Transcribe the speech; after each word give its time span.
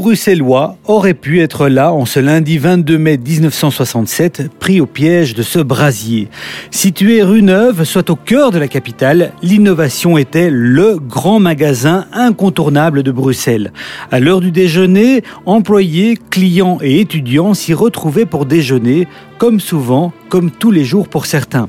Bruxellois 0.00 0.78
aurait 0.86 1.12
pu 1.12 1.42
être 1.42 1.68
là 1.68 1.92
en 1.92 2.06
ce 2.06 2.20
lundi 2.20 2.56
22 2.56 2.96
mai 2.96 3.18
1967, 3.18 4.48
pris 4.58 4.80
au 4.80 4.86
piège 4.86 5.34
de 5.34 5.42
ce 5.42 5.58
brasier. 5.58 6.30
Situé 6.70 7.22
rue 7.22 7.42
Neuve, 7.42 7.84
soit 7.84 8.08
au 8.08 8.16
cœur 8.16 8.50
de 8.50 8.58
la 8.58 8.66
capitale, 8.66 9.32
l'innovation 9.42 10.16
était 10.16 10.48
le 10.50 10.96
grand 10.96 11.38
magasin 11.38 12.06
incontournable 12.14 13.02
de 13.02 13.12
Bruxelles. 13.12 13.74
À 14.10 14.20
l'heure 14.20 14.40
du 14.40 14.50
déjeuner, 14.50 15.22
employés, 15.44 16.16
clients 16.30 16.78
et 16.80 17.00
étudiants 17.00 17.52
s'y 17.52 17.74
retrouvaient 17.74 18.24
pour 18.24 18.46
déjeuner, 18.46 19.06
comme 19.36 19.60
souvent, 19.60 20.14
comme 20.30 20.50
tous 20.50 20.70
les 20.70 20.84
jours 20.84 21.08
pour 21.08 21.26
certains. 21.26 21.68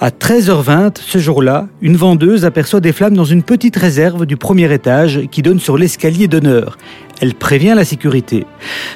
À 0.00 0.10
13h20, 0.10 0.98
ce 1.00 1.18
jour-là, 1.18 1.68
une 1.80 1.96
vendeuse 1.96 2.44
aperçoit 2.44 2.80
des 2.80 2.92
flammes 2.92 3.14
dans 3.14 3.24
une 3.24 3.42
petite 3.42 3.76
réserve 3.76 4.26
du 4.26 4.36
premier 4.36 4.72
étage 4.72 5.22
qui 5.30 5.40
donne 5.42 5.60
sur 5.60 5.78
l'escalier 5.78 6.26
d'honneur. 6.26 6.76
Elle 7.24 7.32
prévient 7.32 7.72
la 7.74 7.86
sécurité. 7.86 8.44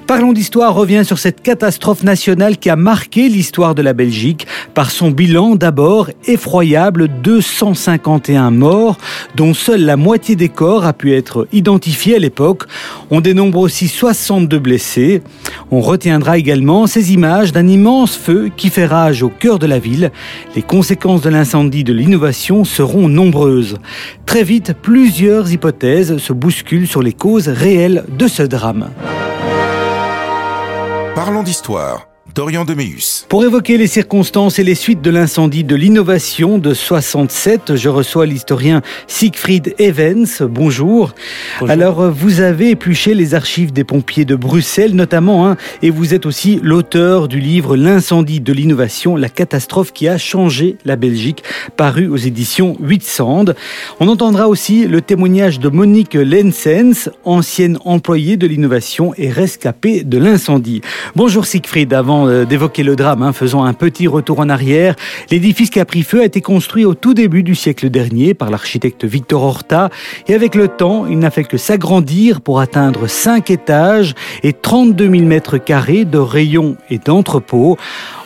Parlons 0.06 0.34
d'histoire 0.34 0.74
revient 0.74 1.02
sur 1.02 1.18
cette 1.18 1.40
catastrophe 1.40 2.02
nationale 2.02 2.58
qui 2.58 2.68
a 2.68 2.76
marqué 2.76 3.26
l'histoire 3.30 3.74
de 3.74 3.80
la 3.80 3.94
Belgique 3.94 4.46
par 4.74 4.90
son 4.90 5.10
bilan 5.10 5.56
d'abord 5.56 6.10
effroyable 6.26 7.08
251 7.22 8.50
morts 8.50 8.98
dont 9.34 9.54
seule 9.54 9.82
la 9.82 9.96
moitié 9.96 10.36
des 10.36 10.50
corps 10.50 10.84
a 10.84 10.92
pu 10.92 11.14
être 11.14 11.48
identifié 11.54 12.16
à 12.16 12.18
l'époque. 12.18 12.64
On 13.10 13.22
dénombre 13.22 13.60
aussi 13.60 13.88
62 13.88 14.58
blessés. 14.58 15.22
On 15.70 15.80
retiendra 15.80 16.36
également 16.36 16.86
ces 16.86 17.14
images 17.14 17.52
d'un 17.52 17.66
immense 17.66 18.14
feu 18.14 18.50
qui 18.54 18.68
fait 18.68 18.84
rage 18.84 19.22
au 19.22 19.30
cœur 19.30 19.58
de 19.58 19.66
la 19.66 19.78
ville. 19.78 20.12
Les 20.54 20.60
conséquences 20.60 21.22
de 21.22 21.30
l'incendie 21.30 21.82
de 21.82 21.94
l'innovation 21.94 22.64
seront 22.64 23.08
nombreuses. 23.08 23.78
Très 24.26 24.42
vite, 24.42 24.74
plusieurs 24.82 25.50
hypothèses 25.50 26.18
se 26.18 26.34
bousculent 26.34 26.86
sur 26.86 27.02
les 27.02 27.14
causes 27.14 27.48
réelles 27.48 28.04
de 28.18 28.26
ce 28.26 28.42
drame. 28.42 28.90
Parlons 31.14 31.44
d'histoire. 31.44 32.07
Dorian 32.34 32.64
Deméus. 32.64 33.26
Pour 33.28 33.44
évoquer 33.44 33.78
les 33.78 33.86
circonstances 33.86 34.58
et 34.58 34.64
les 34.64 34.74
suites 34.74 35.00
de 35.00 35.10
l'incendie 35.10 35.64
de 35.64 35.74
l'innovation 35.74 36.58
de 36.58 36.74
67, 36.74 37.74
je 37.76 37.88
reçois 37.88 38.26
l'historien 38.26 38.82
Siegfried 39.06 39.74
Evans. 39.78 40.26
Bonjour. 40.42 41.14
Alors, 41.68 42.10
vous 42.10 42.40
avez 42.40 42.70
épluché 42.70 43.14
les 43.14 43.34
archives 43.34 43.72
des 43.72 43.84
pompiers 43.84 44.24
de 44.24 44.36
Bruxelles, 44.36 44.94
notamment, 44.94 45.48
hein, 45.48 45.56
et 45.82 45.90
vous 45.90 46.14
êtes 46.14 46.26
aussi 46.26 46.60
l'auteur 46.62 47.28
du 47.28 47.40
livre 47.40 47.76
L'incendie 47.76 48.40
de 48.40 48.52
l'innovation, 48.52 49.16
la 49.16 49.28
catastrophe 49.28 49.92
qui 49.92 50.06
a 50.08 50.18
changé 50.18 50.76
la 50.84 50.96
Belgique, 50.96 51.42
paru 51.76 52.08
aux 52.08 52.16
éditions 52.16 52.76
8 52.80 53.02
Sand. 53.02 53.56
On 54.00 54.08
entendra 54.08 54.48
aussi 54.48 54.86
le 54.86 55.00
témoignage 55.00 55.60
de 55.60 55.68
Monique 55.68 56.14
Lensens, 56.14 57.10
ancienne 57.24 57.78
employée 57.84 58.36
de 58.36 58.46
l'innovation 58.46 59.14
et 59.16 59.30
rescapée 59.30 60.04
de 60.04 60.18
l'incendie. 60.18 60.82
Bonjour 61.16 61.46
Siegfried, 61.46 61.92
avant 61.94 62.17
euh, 62.26 62.44
d'évoquer 62.44 62.82
le 62.82 62.96
drame, 62.96 63.22
hein, 63.22 63.32
faisons 63.32 63.62
un 63.62 63.72
petit 63.72 64.06
retour 64.06 64.40
en 64.40 64.48
arrière. 64.48 64.96
L'édifice 65.30 65.70
qui 65.70 65.80
a 65.80 65.84
pris 65.84 66.02
feu 66.02 66.22
a 66.22 66.24
été 66.24 66.40
construit 66.40 66.84
au 66.84 66.94
tout 66.94 67.14
début 67.14 67.42
du 67.42 67.54
siècle 67.54 67.90
dernier 67.90 68.34
par 68.34 68.50
l'architecte 68.50 69.04
Victor 69.04 69.42
Horta 69.42 69.90
et 70.26 70.34
avec 70.34 70.54
le 70.54 70.68
temps, 70.68 71.06
il 71.06 71.18
n'a 71.18 71.30
fait 71.30 71.44
que 71.44 71.56
s'agrandir 71.56 72.40
pour 72.40 72.60
atteindre 72.60 73.06
5 73.06 73.50
étages 73.50 74.14
et 74.42 74.52
32 74.52 75.10
000 75.10 75.22
mètres 75.24 75.58
carrés 75.58 76.04
de 76.04 76.18
rayons 76.18 76.76
et 76.90 76.98
d'entrepôts. 76.98 77.76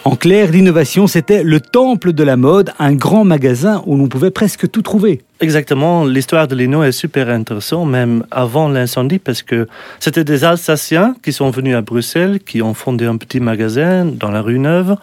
En 0.05 0.17
clair, 0.17 0.51
l'innovation, 0.51 1.07
c'était 1.07 1.45
le 1.45 1.61
temple 1.61 2.13
de 2.13 2.25
la 2.25 2.37
mode, 2.37 2.73
un 2.81 2.93
grand 2.93 3.25
magasin 3.25 3.85
où 3.87 3.97
l'on 3.97 4.09
pouvait 4.09 4.33
presque 4.33 4.69
tout 4.69 4.83
trouver. 4.83 5.23
Exactement, 5.39 6.05
l'histoire 6.05 6.49
de 6.49 6.57
Lino 6.57 6.83
est 6.83 6.91
super 6.91 7.29
intéressante, 7.29 7.89
même 7.89 8.25
avant 8.33 8.69
l'incendie, 8.69 9.21
parce 9.21 9.43
que 9.43 9.69
c'était 10.01 10.25
des 10.25 10.43
Alsaciens 10.43 11.15
qui 11.23 11.33
sont 11.33 11.51
venus 11.51 11.77
à 11.77 11.83
Bruxelles, 11.83 12.41
qui 12.41 12.63
ont 12.63 12.75
fondé 12.75 13.07
un 13.07 13.17
petit 13.17 13.39
magasin 13.39 14.05
dans 14.05 14.33
la 14.33 14.43
rue 14.43 14.59
Neuve. 14.59 14.97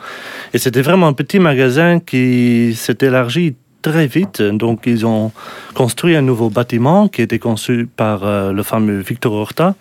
Et 0.54 0.58
c'était 0.58 0.82
vraiment 0.82 1.08
un 1.08 1.14
petit 1.14 1.40
magasin 1.40 2.02
qui 2.02 2.74
s'est 2.76 2.98
élargi 3.00 3.56
très 3.82 4.06
vite. 4.06 4.42
Donc, 4.42 4.82
ils 4.86 5.06
ont 5.06 5.32
construit 5.76 6.18
un 6.18 6.22
nouveau 6.22 6.50
bâtiment 6.50 7.08
qui 7.08 7.22
été 7.22 7.40
conçu 7.40 7.88
par 7.96 8.26
euh, 8.26 8.52
le 8.52 8.64
fameux 8.64 9.00
Victor 9.00 9.32
Horta. 9.32 9.76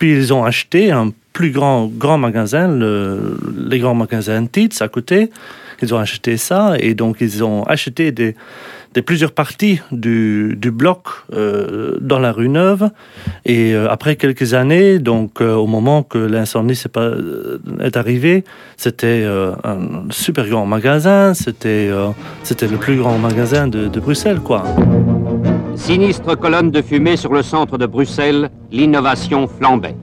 Puis, 0.00 0.12
ils 0.12 0.34
ont 0.34 0.44
acheté 0.44 0.90
un 0.90 1.12
plus 1.36 1.50
grand, 1.50 1.84
grand 1.86 2.16
magasin, 2.16 2.66
le, 2.66 3.36
les 3.68 3.78
grands 3.78 3.94
magasins 3.94 4.46
Tits 4.46 4.78
à 4.80 4.88
côté. 4.88 5.28
Ils 5.82 5.92
ont 5.94 5.98
acheté 5.98 6.38
ça 6.38 6.76
et 6.80 6.94
donc 6.94 7.18
ils 7.20 7.44
ont 7.44 7.62
acheté 7.64 8.10
des, 8.10 8.34
plusieurs 9.04 9.32
parties 9.32 9.78
du, 9.92 10.56
du 10.56 10.70
bloc 10.70 11.02
euh, 11.34 11.98
dans 12.00 12.18
la 12.18 12.32
rue 12.32 12.48
Neuve. 12.48 12.88
Et 13.44 13.74
euh, 13.74 13.90
après 13.90 14.16
quelques 14.16 14.54
années, 14.54 14.98
donc 14.98 15.42
euh, 15.42 15.52
au 15.52 15.66
moment 15.66 16.02
que 16.02 16.16
l'incendie 16.16 16.72
est, 16.72 16.98
est 17.84 17.96
arrivé, 17.98 18.44
c'était 18.78 19.26
un 19.62 19.78
super 20.08 20.48
grand 20.48 20.64
magasin. 20.64 21.34
C'était 21.34 21.90
c'était 22.44 22.66
le 22.66 22.78
plus 22.78 22.96
grand 22.96 23.18
magasin 23.18 23.68
de, 23.68 23.88
de 23.88 24.00
Bruxelles, 24.00 24.40
quoi. 24.40 24.64
Sinistre 25.74 26.34
colonne 26.38 26.70
de 26.70 26.80
fumée 26.80 27.18
sur 27.18 27.34
le 27.34 27.42
centre 27.42 27.76
de 27.76 27.84
Bruxelles, 27.84 28.48
l'innovation 28.72 29.46
flambait. 29.46 29.96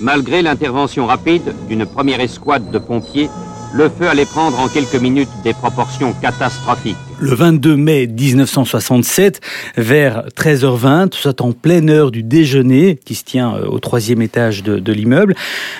Malgré 0.00 0.40
l'intervention 0.40 1.06
rapide 1.06 1.54
d'une 1.68 1.84
première 1.84 2.20
escouade 2.20 2.70
de 2.70 2.78
pompiers, 2.78 3.28
le 3.74 3.90
feu 3.90 4.08
allait 4.08 4.24
prendre 4.24 4.58
en 4.58 4.68
quelques 4.68 4.94
minutes 5.00 5.28
des 5.44 5.52
proportions 5.52 6.14
catastrophiques. 6.22 7.09
Le 7.22 7.34
22 7.34 7.76
mai 7.76 8.06
1967, 8.06 9.42
vers 9.76 10.24
13h20, 10.34 11.12
soit 11.12 11.42
en 11.42 11.52
pleine 11.52 11.90
heure 11.90 12.10
du 12.10 12.22
déjeuner, 12.22 12.98
qui 13.04 13.14
se 13.14 13.24
tient 13.24 13.56
euh, 13.56 13.66
au 13.66 13.78
troisième 13.78 14.22
étage 14.22 14.62
de, 14.62 14.90
l'immeuble, 14.90 15.34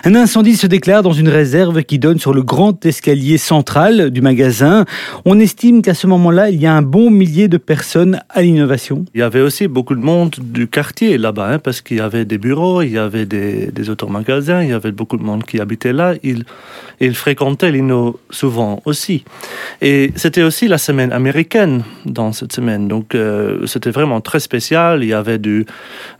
un 0.04 0.14
incendie 0.16 0.54
se 0.54 0.66
déclare 0.66 1.02
dans 1.02 1.14
une 1.14 1.30
réserve 1.30 1.82
qui 1.82 1.98
donne 1.98 2.18
sur 2.18 2.34
le 2.34 2.42
grand 2.42 2.84
escalier 2.84 3.38
central 3.38 4.10
du 4.10 4.20
magasin. 4.20 4.84
On 5.24 5.40
estime 5.40 5.80
qu'à 5.80 5.94
ce 5.94 6.06
moment-là, 6.08 6.50
il 6.50 6.60
y 6.60 6.66
a 6.66 6.74
un 6.74 6.82
bon 6.82 7.08
millier 7.08 7.48
de 7.48 7.56
personnes 7.56 8.20
à 8.28 8.42
l'innovation. 8.42 9.06
Il 9.14 9.20
y 9.20 9.22
avait 9.22 9.40
aussi 9.40 9.66
beaucoup 9.66 9.94
de 9.94 10.02
monde 10.02 10.36
du 10.42 10.68
quartier 10.68 11.16
là-bas, 11.16 11.54
hein, 11.54 11.58
parce 11.58 11.80
qu'il 11.80 11.96
y 11.96 12.00
avait 12.00 12.26
des 12.26 12.36
bureaux, 12.36 12.82
il 12.82 12.90
y 12.90 12.98
avait 12.98 13.24
des, 13.24 13.70
des 13.72 13.88
automagasins, 13.88 14.62
il 14.62 14.68
y 14.68 14.74
avait 14.74 14.92
beaucoup 14.92 15.16
de 15.16 15.22
monde 15.22 15.44
qui 15.44 15.58
habitait 15.58 15.94
là. 15.94 16.12
Ils, 16.22 16.44
ils 17.00 17.14
fréquentaient 17.14 17.72
l'Inno 17.72 18.20
souvent 18.28 18.82
aussi. 18.84 19.24
Et 19.80 20.12
c'était 20.16 20.42
aussi 20.42 20.68
la 20.68 20.76
semaine 20.76 21.12
américaine 21.12 21.29
dans 22.04 22.32
cette 22.32 22.52
semaine. 22.52 22.88
Donc 22.88 23.14
euh, 23.14 23.66
c'était 23.66 23.90
vraiment 23.90 24.20
très 24.20 24.40
spécial. 24.40 25.02
Il 25.02 25.08
y 25.08 25.14
avait 25.14 25.38
du, 25.38 25.66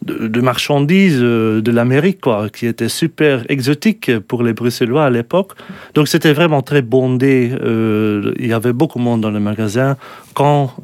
de, 0.02 0.40
marchandises 0.40 1.20
euh, 1.20 1.60
de 1.60 1.70
l'Amérique, 1.70 2.20
quoi, 2.20 2.48
qui 2.48 2.66
étaient 2.66 2.88
super 2.88 3.44
exotiques 3.48 4.18
pour 4.20 4.42
les 4.42 4.52
Bruxellois 4.52 5.04
à 5.04 5.10
l'époque. 5.10 5.52
Donc 5.94 6.08
c'était 6.08 6.32
vraiment 6.32 6.62
très 6.62 6.82
bondé. 6.82 7.52
Euh, 7.62 8.32
il 8.38 8.46
y 8.46 8.52
avait 8.52 8.72
beaucoup 8.72 8.98
de 8.98 9.04
monde 9.04 9.20
dans 9.20 9.30
le 9.30 9.40
magasin 9.40 9.96
quand, 10.34 10.74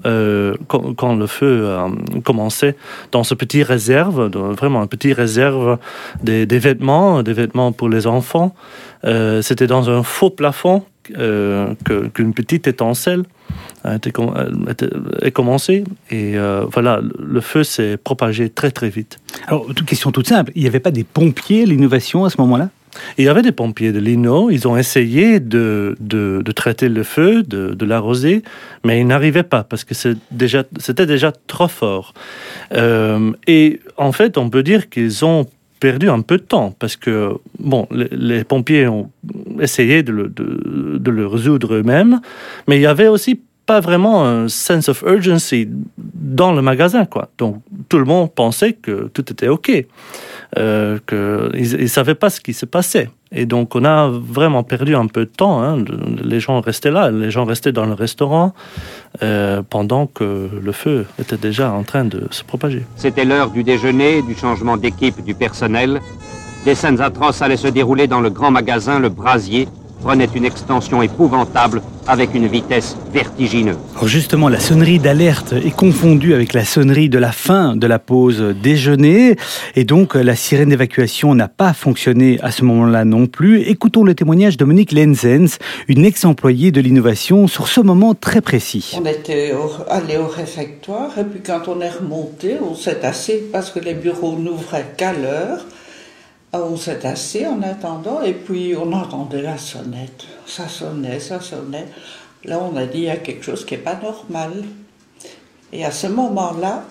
quand, 0.67 1.15
le 1.15 1.27
feu 1.27 1.77
commençait 2.25 2.75
dans 3.13 3.23
ce 3.23 3.35
petit 3.35 3.63
réserve, 3.63 4.29
vraiment 4.57 4.83
un 4.83 4.89
petit 4.89 5.13
réserve 5.13 5.79
des, 6.23 6.47
des 6.47 6.59
vêtements, 6.59 7.23
des 7.23 7.33
vêtements 7.33 7.71
pour 7.71 7.89
les 7.89 8.07
enfants. 8.07 8.55
C'était 9.43 9.69
dans 9.69 9.89
un 9.89 10.03
faux 10.03 10.31
plafond 10.31 10.83
qu'une 11.05 12.35
petite 12.35 12.67
étincelle 12.67 13.23
a, 13.87 13.97
été, 13.97 14.13
a, 15.23 15.31
commencé 15.31 15.85
et 16.11 16.37
euh, 16.37 16.65
voilà 16.73 17.01
le 17.19 17.41
feu 17.41 17.65
s'est 17.65 17.97
propagé 17.97 18.51
très 18.51 18.71
très 18.71 18.89
vite. 18.89 19.19
Alors 19.47 19.67
question 19.87 20.13
toute 20.13 20.29
simple, 20.29 20.53
il 20.55 20.63
n'y 20.63 20.69
avait 20.69 20.81
pas 20.81 20.91
des 20.91 21.05
pompiers 21.05 21.67
l'innovation 21.67 22.25
à 22.25 22.31
ce 22.31 22.41
moment-là? 22.41 22.71
Il 23.19 23.25
y 23.25 23.29
avait 23.29 23.43
des 23.43 23.53
pompiers 23.53 23.93
de 23.93 23.99
l'INO, 23.99 24.51
ils 24.51 24.67
ont 24.67 24.77
essayé 24.77 25.41
de, 25.41 25.97
de, 26.01 26.41
de, 26.45 26.53
traiter 26.53 26.89
le 26.89 27.03
feu, 27.03 27.43
de, 27.43 27.75
de 27.75 27.85
l'arroser, 27.85 28.43
mais 28.85 29.01
ils 29.01 29.07
n'arrivaient 29.07 29.43
pas 29.43 29.65
parce 29.65 29.85
que 29.85 29.95
c'était 29.95 30.19
déjà, 30.31 30.65
déjà 31.07 31.33
trop 31.47 31.69
fort. 31.69 32.15
Euh, 32.73 33.33
et 33.47 33.81
en 33.97 34.13
fait, 34.13 34.39
on 34.39 34.51
peut 34.51 34.63
dire 34.63 34.89
qu'ils 34.89 35.25
ont 35.25 35.47
perdu 35.81 36.09
un 36.09 36.23
peu 36.23 36.39
de 36.39 36.43
temps 36.43 36.75
parce 36.79 36.97
que 36.97 37.33
bon, 37.59 37.87
les, 37.91 38.09
les 38.11 38.45
pompiers 38.45 38.87
ont 38.89 39.11
essayé 39.61 40.03
de 40.03 40.13
le, 40.13 40.29
de, 40.29 40.99
de 40.99 41.11
le 41.11 41.27
résoudre 41.27 41.75
eux-mêmes, 41.75 42.21
mais 42.67 42.77
il 42.77 42.83
y 42.83 42.87
avait 42.87 43.09
aussi 43.09 43.41
pas 43.67 43.81
vraiment 43.81 44.25
un 44.25 44.49
sense 44.49 44.89
of 44.89 45.03
urgency 45.07 45.69
dans 45.99 46.53
le 46.53 46.63
magasin 46.63 47.05
quoi. 47.05 47.29
Donc 47.37 47.63
tout 47.89 47.99
le 47.99 48.05
monde 48.05 48.33
pensait 48.33 48.73
que 48.73 49.11
tout 49.13 49.31
était 49.31 49.49
ok, 49.49 49.71
euh, 50.57 50.99
que 51.05 51.51
ils, 51.55 51.81
ils 51.83 51.89
savaient 51.89 52.15
pas 52.15 52.31
ce 52.31 52.41
qui 52.41 52.55
se 52.55 52.65
passait. 52.65 53.11
Et 53.33 53.45
donc 53.45 53.75
on 53.75 53.85
a 53.85 54.09
vraiment 54.09 54.63
perdu 54.63 54.95
un 54.95 55.07
peu 55.07 55.25
de 55.25 55.31
temps. 55.31 55.63
Hein. 55.63 55.85
Les 56.23 56.39
gens 56.39 56.61
restaient 56.61 56.93
là, 56.93 57.11
les 57.11 57.31
gens 57.31 57.45
restaient 57.45 57.73
dans 57.73 57.87
le 57.87 57.95
restaurant 57.95 58.55
euh, 59.23 59.63
pendant 59.69 60.07
que 60.07 60.49
le 60.63 60.73
feu 60.73 61.07
était 61.21 61.37
déjà 61.37 61.73
en 61.73 61.83
train 61.83 62.05
de 62.05 62.29
se 62.31 62.45
propager. 62.45 62.85
C'était 62.95 63.25
l'heure 63.25 63.51
du 63.51 63.65
déjeuner, 63.65 64.23
du 64.23 64.35
changement 64.35 64.77
d'équipe 64.77 65.23
du 65.25 65.35
personnel. 65.35 66.01
Des 66.65 66.75
scènes 66.75 67.01
atroces 67.01 67.43
allaient 67.43 67.57
se 67.57 67.69
dérouler 67.69 68.07
dans 68.07 68.21
le 68.21 68.31
grand 68.31 68.51
magasin 68.51 68.99
Le 68.99 69.09
Brasier, 69.09 69.69
prenait 70.01 70.29
une 70.35 70.45
extension 70.45 71.03
épouvantable 71.03 71.83
avec 72.07 72.35
une 72.35 72.47
vitesse 72.47 72.97
vertigineuse. 73.13 73.77
Alors 73.95 74.09
justement, 74.09 74.49
la 74.49 74.61
sonnerie 74.61 74.99
d'alerte 74.99 75.53
est 75.53 75.75
confondue 75.75 76.35
avec 76.35 76.53
la 76.53 76.65
sonnerie 76.65 77.09
de 77.09 77.19
la 77.19 77.33
fin 77.33 77.75
de 77.77 77.87
la 77.87 77.99
pause 77.99 78.55
déjeuner 78.63 79.37
et 79.75 79.85
donc 79.85 80.15
la 80.15 80.37
sirène 80.37 80.69
d'évacuation 80.69 81.35
n'a 81.35 81.49
pas 81.49 81.73
fonctionné 81.73 82.39
à 82.43 82.53
ce 82.53 82.65
moment-là 82.65 83.05
non 83.05 83.27
plus. 83.27 83.63
Écoutons 83.63 84.05
le 84.05 84.15
témoignage 84.15 84.57
de 84.57 84.65
Monique 84.65 84.93
Lenzens, 84.93 85.59
une 85.89 86.05
ex-employée 86.05 86.71
de 86.71 86.81
l'innovation 86.81 87.49
sur 87.49 87.69
ce 87.69 87.81
moment 87.81 88.15
très 88.15 88.41
précis. 88.41 88.97
On 89.01 89.07
était 89.07 89.53
allé 89.91 90.17
au 90.17 90.29
réfectoire 90.29 91.11
et 91.19 91.25
puis 91.25 91.41
quand 91.45 91.69
on 91.69 91.81
est 91.81 91.91
remonté, 91.91 92.57
on 92.63 92.75
s'est 92.75 93.05
assis 93.05 93.39
parce 93.53 93.71
que 93.71 93.81
les 93.81 93.95
bureaux 93.95 94.37
n'ouvraient 94.39 94.95
qu'à 94.97 95.13
l'heure. 95.13 95.65
Ah, 96.53 96.63
on 96.63 96.77
s'est 96.77 97.05
assis 97.05 97.47
en 97.47 97.61
attendant 97.63 98.23
et 98.23 98.33
puis 98.33 98.75
on 98.77 98.93
entendait 98.93 99.43
la 99.43 99.59
sonnette. 99.59 100.25
Ça 100.47 100.69
sonnait, 100.69 101.21
ça 101.21 101.41
sonnait. 101.41 101.89
Là, 102.45 102.61
on 102.61 102.77
a 102.77 102.87
dit 102.87 102.99
il 102.99 103.05
y 103.05 103.11
a 103.11 103.17
quelque 103.17 103.45
chose 103.45 103.65
qui 103.67 103.75
n'est 103.75 103.81
pas 103.81 103.97
normal. 103.97 104.65
Et 105.73 105.85
à 105.85 105.91
ce 105.91 106.07
moment-là, 106.07 106.85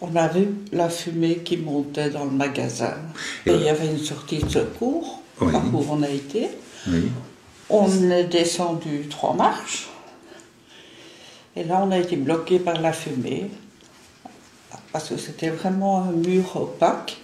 on 0.00 0.14
a 0.16 0.28
vu 0.28 0.48
la 0.72 0.88
fumée 0.88 1.38
qui 1.38 1.56
montait 1.56 2.10
dans 2.10 2.24
le 2.24 2.30
magasin. 2.30 2.94
Et 3.46 3.52
il 3.52 3.62
y 3.62 3.68
avait 3.68 3.86
une 3.86 3.98
sortie 3.98 4.38
de 4.38 4.48
secours 4.48 5.22
par 5.38 5.64
où 5.72 5.84
on 5.88 6.02
a 6.02 6.08
été. 6.10 6.48
On 7.70 8.10
est 8.10 8.24
descendu 8.24 9.06
trois 9.08 9.34
marches. 9.34 9.88
Et 11.54 11.64
là, 11.64 11.82
on 11.86 11.90
a 11.90 11.98
été 11.98 12.16
bloqué 12.16 12.58
par 12.58 12.80
la 12.80 12.92
fumée. 12.92 13.50
Parce 14.92 15.08
que 15.08 15.16
c'était 15.16 15.50
vraiment 15.50 16.02
un 16.02 16.12
mur 16.12 16.56
opaque. 16.56 17.18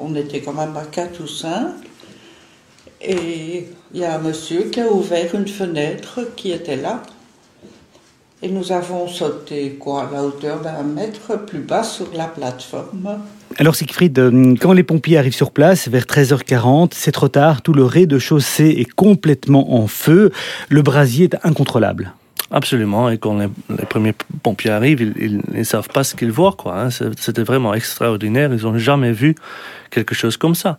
On 0.00 0.14
était 0.14 0.40
quand 0.40 0.52
même 0.52 0.76
à 0.76 0.84
4 0.84 1.22
ou 1.22 1.26
5. 1.26 1.68
Et 3.00 3.68
il 3.92 4.00
y 4.00 4.04
a 4.04 4.16
un 4.16 4.18
monsieur 4.18 4.64
qui 4.64 4.80
a 4.80 4.90
ouvert 4.90 5.34
une 5.34 5.48
fenêtre 5.48 6.20
qui 6.36 6.52
était 6.52 6.76
là. 6.76 7.02
Et 8.42 8.48
nous 8.48 8.72
avons 8.72 9.08
sauté 9.08 9.76
quoi, 9.78 10.06
à 10.08 10.12
la 10.12 10.22
hauteur 10.22 10.60
d'un 10.60 10.82
mètre 10.82 11.44
plus 11.46 11.60
bas 11.60 11.82
sur 11.82 12.08
la 12.14 12.26
plateforme. 12.26 13.20
Alors 13.56 13.74
Siegfried, 13.74 14.18
euh, 14.18 14.54
quand 14.60 14.72
les 14.72 14.82
pompiers 14.82 15.16
arrivent 15.16 15.34
sur 15.34 15.50
place 15.50 15.88
vers 15.88 16.04
13h40, 16.04 16.90
c'est 16.92 17.12
trop 17.12 17.28
tard, 17.28 17.62
tout 17.62 17.72
le 17.72 17.84
rez-de-chaussée 17.84 18.74
est 18.78 18.92
complètement 18.92 19.74
en 19.74 19.86
feu, 19.86 20.30
le 20.68 20.82
brasier 20.82 21.26
est 21.26 21.36
incontrôlable. 21.44 22.12
Absolument, 22.50 23.10
et 23.10 23.18
quand 23.18 23.38
les, 23.38 23.48
premiers 23.86 24.14
pompiers 24.42 24.70
arrivent, 24.70 25.00
ils 25.00 25.40
ne 25.50 25.62
savent 25.64 25.88
pas 25.88 26.04
ce 26.04 26.14
qu'ils 26.14 26.30
voient. 26.30 26.54
quoi. 26.56 26.78
Hein. 26.78 26.88
C'était 26.90 27.42
vraiment 27.42 27.74
extraordinaire, 27.74 28.52
ils 28.52 28.62
n'ont 28.62 28.78
jamais 28.78 29.12
vu 29.12 29.34
quelque 29.90 30.14
chose 30.14 30.36
comme 30.36 30.54
ça. 30.54 30.78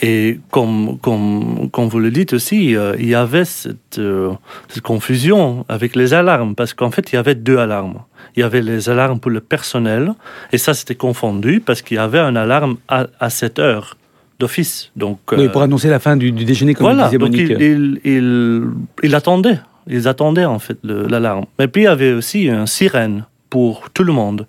Et 0.00 0.38
comme, 0.50 0.98
comme, 1.00 1.68
comme 1.72 1.88
vous 1.88 1.98
le 1.98 2.10
dites 2.10 2.32
aussi, 2.32 2.76
euh, 2.76 2.94
il 2.98 3.08
y 3.08 3.14
avait 3.14 3.44
cette, 3.44 3.98
euh, 3.98 4.30
cette, 4.68 4.82
confusion 4.82 5.64
avec 5.68 5.96
les 5.96 6.14
alarmes, 6.14 6.54
parce 6.54 6.74
qu'en 6.74 6.90
fait, 6.90 7.12
il 7.12 7.16
y 7.16 7.18
avait 7.18 7.34
deux 7.34 7.58
alarmes. 7.58 8.02
Il 8.36 8.40
y 8.40 8.42
avait 8.42 8.62
les 8.62 8.88
alarmes 8.88 9.18
pour 9.18 9.30
le 9.30 9.40
personnel, 9.40 10.14
et 10.52 10.58
ça 10.58 10.74
c'était 10.74 10.94
confondu, 10.94 11.60
parce 11.60 11.82
qu'il 11.82 11.96
y 11.96 12.00
avait 12.00 12.20
une 12.20 12.36
alarme 12.36 12.76
à, 12.88 13.08
à 13.18 13.30
7 13.30 13.58
heures 13.58 13.96
d'office. 14.38 14.90
Donc, 14.96 15.18
oui, 15.32 15.48
pour 15.48 15.62
annoncer 15.62 15.88
la 15.88 15.98
fin 15.98 16.16
du, 16.16 16.30
déjeuner, 16.30 16.74
comme 16.74 16.86
voilà, 16.86 17.06
disait 17.06 17.18
Monique. 17.18 17.48
Donc 17.48 17.60
il, 17.60 18.00
il, 18.04 18.64
il 19.02 19.14
attendait 19.14 19.58
ils 19.86 20.08
attendaient 20.08 20.44
en 20.44 20.58
fait 20.58 20.78
l'alarme. 20.82 21.46
Mais 21.58 21.68
puis 21.68 21.82
il 21.82 21.84
y 21.84 21.88
avait 21.88 22.12
aussi 22.12 22.44
une 22.44 22.66
sirène 22.66 23.24
pour 23.50 23.90
tout 23.90 24.04
le 24.04 24.12
monde. 24.12 24.46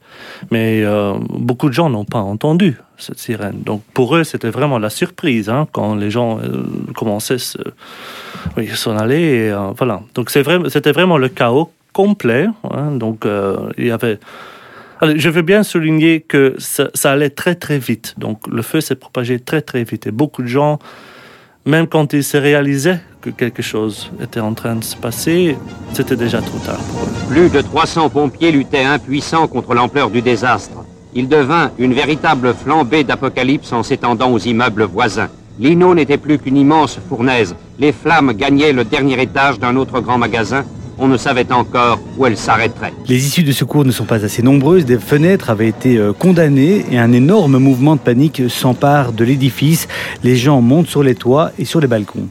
Mais 0.51 0.81
euh, 0.83 1.15
beaucoup 1.29 1.67
de 1.67 1.73
gens 1.73 1.89
n'ont 1.89 2.05
pas 2.05 2.19
entendu 2.19 2.77
cette 2.97 3.19
sirène. 3.19 3.63
Donc 3.63 3.81
pour 3.93 4.15
eux, 4.15 4.23
c'était 4.23 4.51
vraiment 4.51 4.77
la 4.77 4.91
surprise 4.91 5.49
hein, 5.49 5.67
quand 5.71 5.95
les 5.95 6.11
gens 6.11 6.39
euh, 6.39 6.63
commençaient 6.95 7.35
à 7.35 7.69
oui, 8.57 8.67
s'en 8.67 8.95
aller. 8.97 9.49
Euh, 9.49 9.71
voilà. 9.77 10.01
Donc 10.13 10.29
c'était 10.29 10.91
vraiment 10.91 11.17
le 11.17 11.29
chaos 11.29 11.71
complet. 11.93 12.47
Hein. 12.71 12.91
donc 12.91 13.25
il 13.77 13.87
y 13.87 13.91
avait. 13.91 14.19
je 15.01 15.29
veux 15.29 15.41
bien 15.41 15.63
souligner 15.63 16.21
que 16.21 16.55
ça, 16.57 16.89
ça, 16.93 17.11
allait 17.11 17.31
très 17.31 17.55
très 17.55 17.79
vite. 17.79 18.13
Donc 18.17 18.47
le 18.47 18.61
feu 18.61 18.79
s'est 18.79 18.95
propagé 18.95 19.39
très 19.39 19.61
très 19.61 19.83
vite 19.83 20.07
et 20.07 20.11
beaucoup 20.11 20.43
de 20.43 20.47
gens 20.47 20.79
même 21.65 21.87
quand 21.87 22.13
ils 22.13 22.23
se 22.23 22.37
réalisaient 22.37 23.01
que 23.21 23.29
quelque 23.29 23.61
chose 23.61 24.11
était 24.21 24.39
en 24.39 24.53
train 24.53 24.75
de 24.75 24.83
se 24.83 24.95
passer, 24.95 25.55
c'était 25.93 26.15
déjà 26.15 26.41
trop 26.41 26.57
tard 26.59 26.79
pour 26.79 27.03
eux. 27.03 27.11
Plus 27.29 27.49
de 27.49 27.61
300 27.61 28.09
pompiers 28.09 28.51
luttaient 28.51 28.83
impuissants 28.83 29.47
contre 29.47 29.73
l'ampleur 29.73 30.09
du 30.09 30.21
désastre. 30.21 30.83
Il 31.13 31.27
devint 31.27 31.71
une 31.77 31.93
véritable 31.93 32.53
flambée 32.53 33.03
d'apocalypse 33.03 33.71
en 33.73 33.83
s'étendant 33.83 34.31
aux 34.31 34.39
immeubles 34.39 34.83
voisins. 34.83 35.29
L'Ino 35.59 35.93
n'était 35.93 36.17
plus 36.17 36.39
qu'une 36.39 36.57
immense 36.57 36.99
fournaise. 37.07 37.55
Les 37.77 37.91
flammes 37.91 38.33
gagnaient 38.33 38.73
le 38.73 38.85
dernier 38.85 39.21
étage 39.21 39.59
d'un 39.59 39.75
autre 39.75 39.99
grand 39.99 40.17
magasin 40.17 40.65
on 41.01 41.07
ne 41.07 41.17
savait 41.17 41.51
encore 41.51 41.99
où 42.15 42.27
elle 42.27 42.37
s'arrêterait. 42.37 42.93
Les 43.07 43.25
issues 43.25 43.43
de 43.43 43.51
secours 43.51 43.83
ne 43.85 43.91
sont 43.91 44.05
pas 44.05 44.23
assez 44.23 44.43
nombreuses, 44.43 44.85
des 44.85 44.99
fenêtres 44.99 45.49
avaient 45.49 45.67
été 45.67 45.97
euh, 45.97 46.13
condamnées 46.13 46.85
et 46.91 46.99
un 46.99 47.11
énorme 47.11 47.57
mouvement 47.57 47.95
de 47.95 48.01
panique 48.01 48.43
s'empare 48.49 49.11
de 49.11 49.23
l'édifice. 49.23 49.87
Les 50.23 50.35
gens 50.35 50.61
montent 50.61 50.89
sur 50.89 51.01
les 51.01 51.15
toits 51.15 51.51
et 51.57 51.65
sur 51.65 51.81
les 51.81 51.87
balcons. 51.87 52.27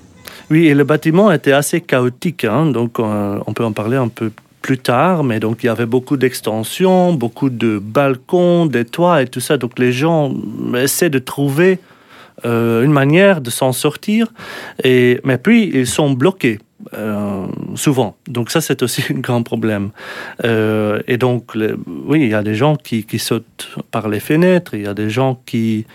Oui, 0.50 0.66
et 0.66 0.74
le 0.74 0.82
bâtiment 0.82 1.30
était 1.30 1.52
assez 1.52 1.80
chaotique, 1.80 2.44
hein. 2.44 2.66
donc 2.66 2.98
euh, 2.98 3.38
on 3.46 3.52
peut 3.52 3.64
en 3.64 3.70
parler 3.70 3.96
un 3.96 4.08
peu 4.08 4.32
plus 4.62 4.78
tard, 4.78 5.22
mais 5.22 5.38
donc 5.38 5.62
il 5.62 5.66
y 5.66 5.68
avait 5.68 5.86
beaucoup 5.86 6.16
d'extensions, 6.16 7.12
beaucoup 7.12 7.50
de 7.50 7.78
balcons, 7.78 8.66
des 8.66 8.84
toits 8.84 9.22
et 9.22 9.28
tout 9.28 9.38
ça, 9.38 9.58
donc 9.58 9.78
les 9.78 9.92
gens 9.92 10.34
essaient 10.76 11.08
de 11.08 11.20
trouver 11.20 11.78
euh, 12.44 12.82
une 12.82 12.90
manière 12.90 13.40
de 13.40 13.48
s'en 13.48 13.72
sortir, 13.72 14.32
et, 14.82 15.20
mais 15.22 15.38
puis 15.38 15.70
ils 15.72 15.86
sont 15.86 16.10
bloqués 16.10 16.58
euh, 16.94 17.46
souvent. 17.76 18.16
Donc 18.26 18.50
ça, 18.50 18.60
c'est 18.60 18.82
aussi 18.82 19.04
un 19.10 19.20
grand 19.20 19.44
problème. 19.44 19.90
Et 20.42 21.16
donc, 21.16 21.52
oui, 21.54 22.22
il 22.22 22.28
y 22.28 22.34
a 22.34 22.42
des 22.42 22.56
gens 22.56 22.74
qui, 22.74 23.04
qui, 23.04 23.20
sautent 23.20 23.76
par 23.92 24.08
les 24.08 24.20
fenêtres, 24.20 24.74
il 24.74 24.82
y 24.82 24.88
a 24.88 24.94
des 24.94 25.10
gens 25.10 25.40
qui, 25.46 25.86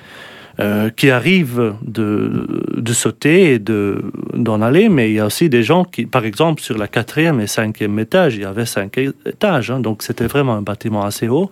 euh, 0.59 0.89
qui 0.89 1.09
arrivent 1.09 1.75
de, 1.81 2.47
de 2.75 2.93
sauter 2.93 3.53
et 3.53 3.59
de, 3.59 4.11
d'en 4.33 4.61
aller, 4.61 4.89
mais 4.89 5.09
il 5.09 5.15
y 5.15 5.19
a 5.19 5.25
aussi 5.25 5.49
des 5.49 5.63
gens 5.63 5.83
qui, 5.83 6.05
par 6.05 6.25
exemple, 6.25 6.61
sur 6.61 6.77
la 6.77 6.87
quatrième 6.87 7.39
et 7.39 7.47
cinquième 7.47 7.97
étage, 7.99 8.35
il 8.35 8.41
y 8.41 8.45
avait 8.45 8.65
cinq 8.65 8.97
étages, 8.97 9.71
hein, 9.71 9.79
donc 9.79 10.03
c'était 10.03 10.27
vraiment 10.27 10.53
un 10.53 10.62
bâtiment 10.62 11.03
assez 11.03 11.27
haut. 11.27 11.50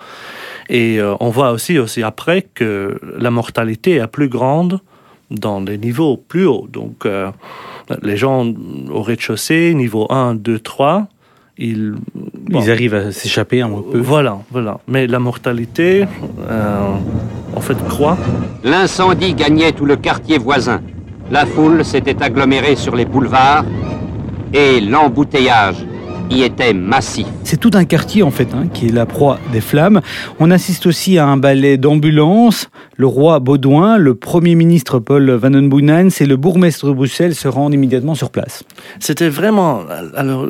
Et 0.70 1.00
on 1.20 1.30
voit 1.30 1.52
aussi, 1.52 1.78
aussi 1.78 2.02
après 2.04 2.48
que 2.54 2.98
la 3.18 3.30
mortalité 3.30 3.96
est 3.96 4.08
plus 4.08 4.30
grande 4.30 4.80
dans 5.30 5.60
les 5.60 5.78
niveaux 5.78 6.16
plus 6.16 6.46
hauts. 6.46 6.68
Donc, 6.72 7.06
les 8.02 8.18
gens 8.18 8.46
au 8.90 9.02
rez-de-chaussée, 9.02 9.74
niveau 9.74 10.08
1, 10.10 10.36
2, 10.36 10.60
3, 10.60 11.08
ils, 11.58 11.94
ils 12.50 12.72
arrivent 12.72 12.96
à 12.96 13.12
s'échapper 13.12 13.62
un 13.62 13.70
peu. 13.70 14.00
Voilà, 14.00 14.40
voilà. 14.52 14.80
Mais 14.88 15.08
la 15.08 15.20
mortalité, 15.20 16.06
euh, 16.50 16.96
en 17.56 17.62
fait, 17.62 17.78
croît. 17.88 18.18
L'incendie 18.64 19.34
gagnait 19.34 19.72
tout 19.72 19.86
le 19.86 19.96
quartier 19.96 20.38
voisin. 20.38 20.82
La 21.32 21.46
foule 21.46 21.86
s'était 21.86 22.22
agglomérée 22.22 22.76
sur 22.76 22.96
les 22.96 23.06
boulevards 23.06 23.66
et 24.54 24.82
l'embouteillage 24.82 25.86
était 26.42 26.74
massif. 26.74 27.28
C'est 27.44 27.60
tout 27.60 27.72
un 27.74 27.86
quartier 27.86 28.24
en 28.24 28.32
fait 28.32 28.48
hein, 28.54 28.68
qui 28.74 28.88
est 28.88 28.92
la 28.92 29.06
proie 29.06 29.38
des 29.52 29.62
flammes. 29.62 30.02
On 30.40 30.50
assiste 30.50 30.86
aussi 30.88 31.18
à 31.18 31.28
un 31.28 31.38
ballet 31.38 31.78
d'ambulance. 31.78 32.70
Le 32.96 33.08
roi 33.08 33.40
Baudouin, 33.40 33.98
le 33.98 34.14
premier 34.14 34.54
ministre 34.54 35.00
Paul 35.00 35.32
Van 35.32 35.50
den 35.50 36.10
et 36.20 36.26
le 36.26 36.36
bourgmestre 36.36 36.86
de 36.88 36.92
Bruxelles 36.92 37.34
se 37.34 37.48
rendent 37.48 37.74
immédiatement 37.74 38.14
sur 38.14 38.30
place. 38.30 38.64
C'était 39.00 39.30
vraiment, 39.30 39.82
alors, 40.16 40.48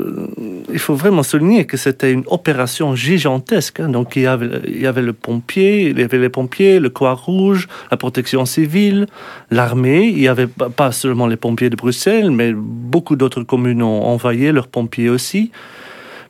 il 0.71 0.79
faut 0.79 0.95
vraiment 0.95 1.23
souligner 1.23 1.65
que 1.65 1.77
c'était 1.77 2.11
une 2.11 2.23
opération 2.27 2.95
gigantesque. 2.95 3.79
Hein. 3.79 3.89
Donc 3.89 4.17
il 4.17 4.23
y, 4.23 4.27
avait, 4.27 4.61
il 4.67 4.81
y 4.81 4.87
avait 4.87 5.01
le 5.01 5.13
pompier, 5.13 5.89
il 5.89 5.99
y 5.99 6.03
avait 6.03 6.17
les 6.17 6.29
pompiers, 6.29 6.79
le 6.79 6.89
Croix-Rouge, 6.89 7.69
la 7.89 7.97
protection 7.97 8.45
civile, 8.45 9.07
l'armée. 9.49 10.07
Il 10.07 10.19
y 10.19 10.27
avait 10.27 10.47
pas 10.47 10.91
seulement 10.91 11.27
les 11.27 11.37
pompiers 11.37 11.69
de 11.69 11.77
Bruxelles, 11.77 12.29
mais 12.29 12.53
beaucoup 12.53 13.15
d'autres 13.15 13.43
communes 13.43 13.81
ont 13.81 14.03
envoyé 14.03 14.51
leurs 14.51 14.67
pompiers 14.67 15.09
aussi. 15.09 15.51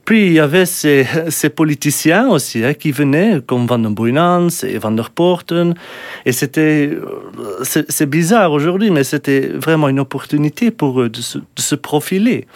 Puis 0.06 0.28
il 0.28 0.34
y 0.34 0.40
avait 0.40 0.66
ces, 0.66 1.50
politiciens 1.56 2.30
aussi 2.30 2.64
hein, 2.64 2.74
qui 2.74 2.92
venaient, 2.92 3.40
comme 3.46 3.66
Van 3.68 3.80
den 3.80 3.94
Boynans 3.94 4.64
et 4.64 4.78
Van 4.78 4.92
der 4.92 5.10
Porten. 5.10 5.76
Et 6.26 6.32
c'était, 6.32 6.90
euh, 6.92 7.64
c'est 7.64 8.10
bizarre 8.10 8.52
aujourd'hui, 8.52 8.92
mais 8.92 9.04
c'était 9.04 9.48
vraiment 9.48 9.90
une 9.90 10.00
opportunité 10.00 10.72
pour 10.72 11.02
eux 11.02 11.10
de 11.10 11.22
se 11.22 11.76
profiler 11.76 12.48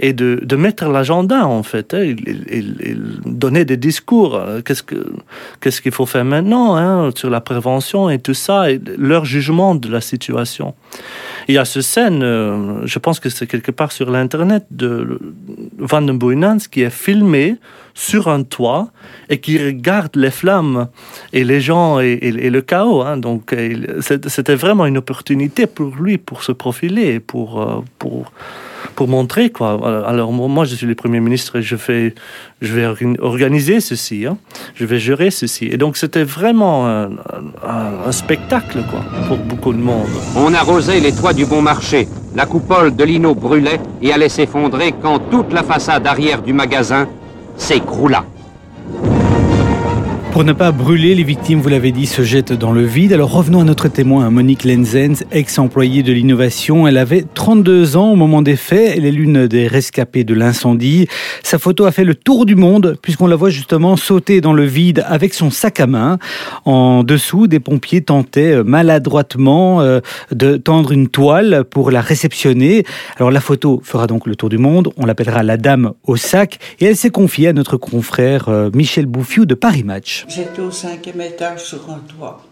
et 0.00 0.12
de, 0.12 0.40
de 0.42 0.56
mettre 0.56 0.86
l'agenda 0.86 1.46
en 1.46 1.62
fait. 1.62 1.94
Hein. 1.94 2.02
Il, 2.02 3.20
donnait 3.24 3.64
des 3.64 3.76
discours. 3.76 4.36
Euh, 4.36 4.60
qu'est-ce 4.62 4.82
que 4.82 5.12
qu'est-ce 5.60 5.80
qu'il 5.80 5.92
faut 5.92 6.06
faire 6.06 6.24
maintenant 6.24 6.76
hein, 6.76 7.10
sur 7.14 7.30
la 7.30 7.40
prévention 7.40 8.08
et 8.10 8.18
tout 8.18 8.34
ça, 8.34 8.70
et 8.70 8.80
leur 8.96 9.24
jugement 9.24 9.74
de 9.74 9.88
la 9.88 10.00
situation. 10.00 10.74
Il 11.48 11.54
y 11.54 11.58
a 11.58 11.64
ce 11.64 11.80
scène, 11.80 12.22
euh, 12.22 12.86
je 12.86 12.98
pense 12.98 13.20
que 13.20 13.30
c'est 13.30 13.46
quelque 13.46 13.70
part 13.70 13.92
sur 13.92 14.10
l'internet 14.10 14.64
de 14.70 15.18
Van 15.78 16.02
den 16.02 16.18
qui 16.70 16.82
est 16.82 16.90
filmé 16.90 17.56
sur 17.94 18.28
un 18.28 18.44
toit 18.44 18.90
et 19.28 19.38
qui 19.38 19.58
regarde 19.58 20.14
les 20.14 20.30
flammes 20.30 20.88
et 21.32 21.42
les 21.42 21.60
gens 21.60 22.00
et, 22.00 22.18
et, 22.22 22.50
le 22.50 22.60
chaos. 22.62 23.02
Hein. 23.02 23.16
Donc 23.16 23.54
c'était 24.00 24.54
vraiment 24.54 24.86
une 24.86 24.98
opportunité 24.98 25.66
pour 25.66 25.96
lui 25.96 26.18
pour 26.18 26.44
se 26.44 26.52
profiler, 26.52 27.18
pour, 27.18 27.60
euh, 27.60 27.80
pour 27.98 28.32
pour 28.98 29.06
montrer 29.06 29.50
quoi. 29.50 29.78
Alors 30.08 30.32
moi, 30.32 30.64
je 30.64 30.74
suis 30.74 30.84
le 30.84 30.96
premier 30.96 31.20
ministre 31.20 31.60
et 31.60 31.62
je 31.62 31.76
fais, 31.76 32.16
je 32.60 32.74
vais 32.74 32.84
organiser 33.20 33.78
ceci, 33.78 34.26
hein. 34.26 34.38
je 34.74 34.84
vais 34.84 34.98
gérer 34.98 35.30
ceci. 35.30 35.66
Et 35.66 35.76
donc 35.76 35.96
c'était 35.96 36.24
vraiment 36.24 36.88
un, 36.88 37.10
un, 37.62 38.10
spectacle 38.10 38.80
quoi 38.90 39.04
pour 39.28 39.36
beaucoup 39.36 39.72
de 39.72 39.78
monde. 39.78 40.08
On 40.34 40.52
arrosait 40.52 40.98
les 40.98 41.12
toits 41.12 41.32
du 41.32 41.46
Bon 41.46 41.62
Marché. 41.62 42.08
La 42.34 42.44
coupole 42.44 42.96
de 42.96 43.04
lino 43.04 43.36
brûlait 43.36 43.78
et 44.02 44.12
allait 44.12 44.28
s'effondrer 44.28 44.92
quand 45.00 45.20
toute 45.30 45.52
la 45.52 45.62
façade 45.62 46.04
arrière 46.04 46.42
du 46.42 46.52
magasin 46.52 47.06
s'écroula. 47.56 48.24
Pour 50.32 50.44
ne 50.44 50.52
pas 50.52 50.70
brûler, 50.70 51.14
les 51.14 51.24
victimes, 51.24 51.60
vous 51.60 51.68
l'avez 51.68 51.90
dit, 51.90 52.06
se 52.06 52.22
jettent 52.22 52.52
dans 52.52 52.70
le 52.70 52.84
vide. 52.84 53.12
Alors 53.12 53.32
revenons 53.32 53.60
à 53.60 53.64
notre 53.64 53.88
témoin, 53.88 54.30
Monique 54.30 54.64
Lenzens, 54.64 55.24
ex-employée 55.32 56.02
de 56.02 56.12
l'innovation. 56.12 56.86
Elle 56.86 56.98
avait 56.98 57.24
32 57.34 57.96
ans 57.96 58.12
au 58.12 58.16
moment 58.16 58.40
des 58.40 58.54
faits. 58.54 58.94
Elle 58.96 59.04
est 59.04 59.10
l'une 59.10 59.48
des 59.48 59.66
rescapées 59.66 60.22
de 60.22 60.34
l'incendie. 60.34 61.08
Sa 61.42 61.58
photo 61.58 61.86
a 61.86 61.92
fait 61.92 62.04
le 62.04 62.14
tour 62.14 62.46
du 62.46 62.54
monde 62.54 62.96
puisqu'on 63.02 63.26
la 63.26 63.36
voit 63.36 63.50
justement 63.50 63.96
sauter 63.96 64.40
dans 64.40 64.52
le 64.52 64.64
vide 64.64 65.02
avec 65.08 65.34
son 65.34 65.50
sac 65.50 65.80
à 65.80 65.86
main. 65.86 66.18
En 66.64 67.02
dessous, 67.02 67.46
des 67.46 67.58
pompiers 67.58 68.02
tentaient 68.02 68.62
maladroitement 68.62 69.80
euh, 69.80 70.00
de 70.30 70.56
tendre 70.56 70.92
une 70.92 71.08
toile 71.08 71.64
pour 71.68 71.90
la 71.90 72.00
réceptionner. 72.00 72.84
Alors 73.16 73.30
la 73.30 73.40
photo 73.40 73.80
fera 73.82 74.06
donc 74.06 74.26
le 74.26 74.36
tour 74.36 74.50
du 74.50 74.58
monde. 74.58 74.92
On 74.98 75.06
l'appellera 75.06 75.42
la 75.42 75.56
dame 75.56 75.94
au 76.04 76.16
sac 76.16 76.58
et 76.80 76.84
elle 76.84 76.96
s'est 76.96 77.10
confiée 77.10 77.48
à 77.48 77.52
notre 77.52 77.76
confrère 77.76 78.48
euh, 78.48 78.70
Michel 78.74 79.06
Bouffiou 79.06 79.46
de 79.46 79.54
Paris 79.54 79.84
Match. 79.84 80.17
J'étais 80.26 80.60
au 80.60 80.70
cinquième 80.70 81.20
étage 81.20 81.64
sur 81.64 81.90
un 81.90 82.00
toit. 82.00 82.42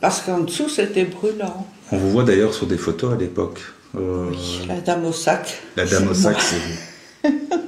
Parce 0.00 0.20
qu'en 0.20 0.40
dessous, 0.40 0.68
c'était 0.68 1.04
brûlant. 1.04 1.66
On 1.90 1.96
vous 1.96 2.10
voit 2.10 2.24
d'ailleurs 2.24 2.54
sur 2.54 2.66
des 2.66 2.76
photos 2.76 3.14
à 3.14 3.16
l'époque. 3.16 3.60
Euh... 3.96 4.28
Oui, 4.30 4.66
la 4.68 4.80
dame 4.80 5.06
au 5.06 5.12
sac. 5.12 5.62
La 5.76 5.86
dame 5.86 6.08
au 6.08 6.14
sac, 6.14 6.36
c'est 6.40 6.58
vous. 6.58 7.62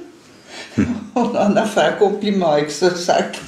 On 1.15 1.35
en 1.35 1.55
a 1.55 1.65
fait 1.65 1.81
un 1.81 1.93
compliment 1.93 2.51
avec 2.51 2.71
ce 2.71 2.91
sac. 2.95 3.39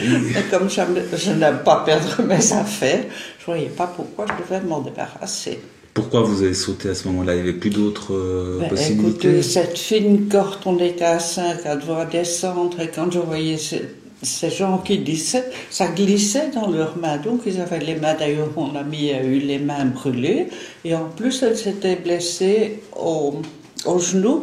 Mais 0.00 0.42
comme 0.50 0.68
je 0.70 1.32
n'aime 1.32 1.58
pas 1.64 1.82
perdre 1.84 2.22
mes 2.22 2.52
affaires, 2.52 3.04
je 3.38 3.50
ne 3.50 3.56
voyais 3.56 3.68
pas 3.68 3.86
pourquoi 3.86 4.26
je 4.26 4.42
devais 4.42 4.64
m'en 4.64 4.80
débarrasser. 4.80 5.60
Pourquoi 5.94 6.22
vous 6.22 6.42
avez 6.42 6.54
sauté 6.54 6.90
à 6.90 6.94
ce 6.94 7.08
moment-là? 7.08 7.34
Il 7.34 7.42
n'y 7.42 7.48
avait 7.48 7.58
plus 7.58 7.70
d'autres 7.70 8.14
euh, 8.14 8.58
ben, 8.60 8.68
possibilités? 8.68 9.08
Écoutez, 9.08 9.42
cette 9.42 9.76
fine 9.76 10.28
corde, 10.28 10.60
on 10.66 10.78
était 10.78 11.04
à 11.04 11.18
5 11.18 11.66
à 11.66 11.74
devoir 11.74 12.06
descendre, 12.06 12.78
et 12.80 12.88
quand 12.88 13.10
je 13.10 13.18
voyais 13.18 13.56
ces 14.22 14.50
gens 14.50 14.78
qui 14.78 14.98
glissaient, 14.98 15.50
ça 15.70 15.88
glissait 15.88 16.50
dans 16.50 16.68
leurs 16.68 16.96
mains. 16.96 17.18
Donc 17.18 17.42
ils 17.46 17.60
avaient 17.60 17.78
les 17.78 17.94
mains, 17.94 18.14
d'ailleurs 18.14 18.50
mon 18.56 18.74
amie 18.74 19.12
a 19.12 19.22
eu 19.22 19.38
les 19.38 19.58
mains 19.58 19.84
brûlées. 19.86 20.48
Et 20.84 20.94
en 20.94 21.04
plus 21.04 21.42
elle 21.42 21.56
s'était 21.56 21.96
blessée 21.96 22.82
au, 22.96 23.40
au 23.86 23.98
genou 23.98 24.42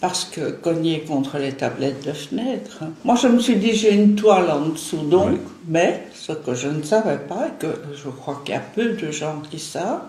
parce 0.00 0.24
que 0.24 0.50
cognée 0.50 1.00
contre 1.00 1.38
les 1.38 1.52
tablettes 1.52 2.06
de 2.06 2.12
fenêtre. 2.12 2.84
Moi 3.04 3.16
je 3.16 3.28
me 3.28 3.38
suis 3.38 3.56
dit 3.56 3.74
j'ai 3.74 3.92
une 3.92 4.14
toile 4.14 4.50
en 4.50 4.70
dessous 4.70 5.02
donc, 5.02 5.38
mais 5.68 6.06
ce 6.14 6.32
que 6.32 6.54
je 6.54 6.68
ne 6.68 6.82
savais 6.82 7.18
pas, 7.18 7.48
et 7.48 7.60
que 7.60 7.66
je 7.94 8.08
crois 8.08 8.40
qu'il 8.44 8.54
y 8.54 8.56
a 8.56 8.60
peu 8.60 8.92
de 8.92 9.10
gens 9.10 9.42
qui 9.50 9.58
savent, 9.58 10.04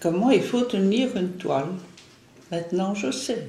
comment 0.00 0.30
il 0.30 0.42
faut 0.42 0.62
tenir 0.62 1.16
une 1.16 1.30
toile. 1.30 1.68
Maintenant 2.50 2.94
je 2.94 3.12
sais. 3.12 3.46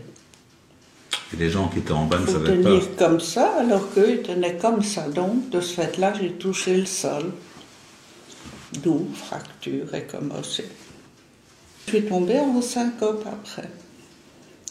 Et 1.34 1.38
les 1.38 1.50
gens 1.50 1.68
qui 1.68 1.80
étaient 1.80 1.92
en 1.92 2.06
bas 2.06 2.20
ne 2.20 2.26
savaient 2.26 2.58
pas. 2.58 2.70
tenir 2.70 2.96
comme 2.98 3.20
ça, 3.20 3.54
alors 3.60 3.94
qu'eux 3.94 4.22
tenaient 4.22 4.58
comme 4.58 4.82
ça. 4.82 5.08
Donc, 5.10 5.50
de 5.50 5.62
ce 5.62 5.76
fait-là, 5.76 6.14
j'ai 6.20 6.32
touché 6.34 6.78
le 6.78 6.86
sol. 6.86 7.32
D'où 8.84 9.08
fracture 9.16 9.94
et 9.96 10.04
commotion. 10.04 10.66
Je 11.86 11.92
suis 11.92 12.06
tombée 12.06 12.40
en 12.40 12.62
syncope 12.62 13.26
après. 13.26 13.70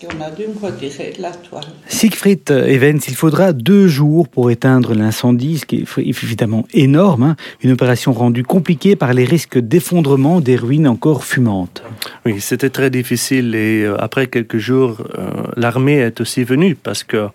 On 0.05 0.21
a 0.21 0.31
dû 0.31 0.47
me 0.47 0.59
retirer 0.65 1.13
de 1.17 1.23
la 1.23 1.33
toile. 1.33 1.65
Siegfried 1.89 2.49
Evans, 2.51 3.01
il 3.09 3.15
faudra 3.15 3.53
deux 3.53 3.89
jours 3.89 4.29
pour 4.29 4.51
éteindre 4.51 4.95
l'incendie, 4.95 5.59
ce 5.59 5.67
qui 5.67 5.77
est 5.79 5.99
évidemment 5.99 6.67
énorme. 6.73 7.23
Hein. 7.25 7.37
Une 7.63 7.73
opération 7.73 8.13
rendue 8.13 8.45
compliquée 8.45 8.95
par 8.95 9.13
les 9.13 9.25
risques 9.25 9.59
d'effondrement 9.59 10.41
des 10.41 10.55
ruines 10.55 10.87
encore 10.87 11.25
fumantes. 11.25 11.83
Oui, 12.25 12.41
c'était 12.41 12.71
très 12.71 12.91
difficile 12.91 13.55
et 13.57 13.83
euh, 13.83 13.97
après 13.99 14.29
quelques 14.29 14.59
jours, 14.59 14.99
euh, 15.19 15.31
l'armée 15.57 15.97
est 15.97 16.21
aussi 16.21 16.45
venue 16.45 16.77
parce 16.77 17.03
que 17.03 17.29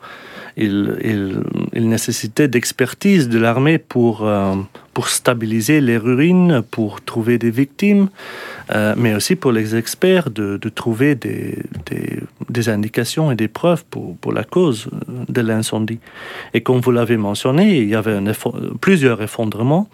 il, 0.55 1.43
il, 1.74 1.89
nécessitait 1.89 2.48
d'expertise 2.48 3.27
de 3.27 3.39
l'armée 3.39 3.79
pour, 3.79 4.25
euh, 4.27 4.55
pour 4.93 5.09
stabiliser 5.09 5.81
les 5.81 5.97
ruines, 5.97 6.62
pour 6.69 7.01
trouver 7.01 7.38
des 7.38 7.50
victimes, 7.50 8.09
euh, 8.71 8.93
mais 8.95 9.15
aussi 9.15 9.35
pour 9.35 9.51
les 9.51 9.75
experts 9.75 10.29
de, 10.29 10.57
trouver 10.69 11.15
des, 11.15 11.57
indications 12.69 13.31
et 13.31 13.35
des 13.35 13.47
preuves 13.47 13.83
pour, 13.85 14.31
la 14.31 14.43
cause 14.43 14.89
de 15.27 15.41
l'incendie. 15.41 16.00
Et 16.53 16.62
comme 16.62 16.79
vous 16.79 16.91
l'avez 16.91 17.17
mentionné, 17.17 17.79
il 17.79 17.89
y 17.89 17.95
avait 17.95 18.19
plusieurs 18.79 19.21
effondrements, 19.21 19.89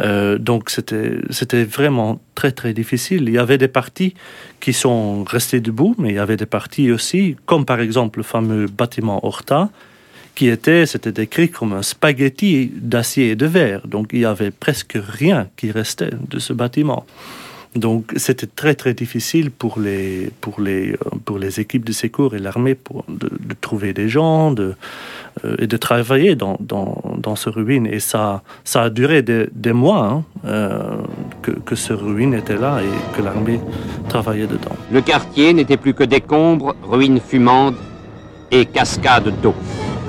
euh, 0.00 0.38
donc 0.38 0.70
c'était 0.70 1.64
vraiment 1.64 2.20
très 2.34 2.52
très 2.52 2.72
difficile. 2.72 3.24
Il 3.28 3.34
y 3.34 3.38
avait 3.38 3.58
des 3.58 3.68
parties 3.68 4.14
qui 4.60 4.72
sont 4.72 5.24
restées 5.24 5.60
debout, 5.60 5.94
mais 5.98 6.10
il 6.10 6.14
y 6.14 6.18
avait 6.18 6.36
des 6.36 6.46
parties 6.46 6.90
aussi, 6.90 7.36
comme 7.46 7.64
par 7.64 7.80
exemple 7.80 8.18
le 8.18 8.22
fameux 8.22 8.66
bâtiment 8.66 9.24
Horta, 9.24 9.68
qui 10.40 10.48
était, 10.48 10.86
c'était 10.86 11.12
décrit 11.12 11.50
comme 11.50 11.74
un 11.74 11.82
spaghetti 11.82 12.72
d'acier 12.74 13.32
et 13.32 13.36
de 13.36 13.44
verre. 13.44 13.86
Donc 13.86 14.08
il 14.14 14.20
y 14.20 14.24
avait 14.24 14.50
presque 14.50 14.96
rien 14.98 15.48
qui 15.58 15.70
restait 15.70 16.12
de 16.30 16.38
ce 16.38 16.54
bâtiment. 16.54 17.04
Donc 17.76 18.14
c'était 18.16 18.46
très 18.46 18.74
très 18.74 18.94
difficile 18.94 19.50
pour 19.50 19.78
les, 19.78 20.30
pour 20.40 20.62
les, 20.62 20.92
euh, 20.92 20.96
pour 21.26 21.38
les 21.38 21.60
équipes 21.60 21.84
de 21.84 21.92
secours 21.92 22.34
et 22.34 22.38
l'armée 22.38 22.74
de, 23.08 23.28
de, 23.28 23.54
trouver 23.60 23.92
des 23.92 24.08
gens 24.08 24.50
de, 24.50 24.76
euh, 25.44 25.56
et 25.58 25.66
de 25.66 25.76
travailler 25.76 26.36
dans, 26.36 26.56
dans, 26.58 27.02
dans, 27.18 27.36
ce 27.36 27.50
ruine. 27.50 27.86
Et 27.86 28.00
ça, 28.00 28.42
ça 28.64 28.84
a 28.84 28.88
duré 28.88 29.20
des, 29.20 29.46
des 29.52 29.74
mois 29.74 30.06
hein, 30.06 30.24
euh, 30.46 31.02
que, 31.42 31.50
que 31.50 31.74
ce 31.74 31.92
ruine 31.92 32.32
était 32.32 32.56
là 32.56 32.80
et 32.80 33.14
que 33.14 33.20
l'armée 33.22 33.60
travaillait 34.08 34.46
dedans. 34.46 34.76
Le 34.90 35.02
quartier 35.02 35.52
n'était 35.52 35.76
plus 35.76 35.92
que 35.92 36.04
décombres, 36.04 36.74
ruines 36.82 37.20
fumantes 37.20 37.76
et 38.50 38.64
cascades 38.64 39.38
d'eau. 39.42 39.54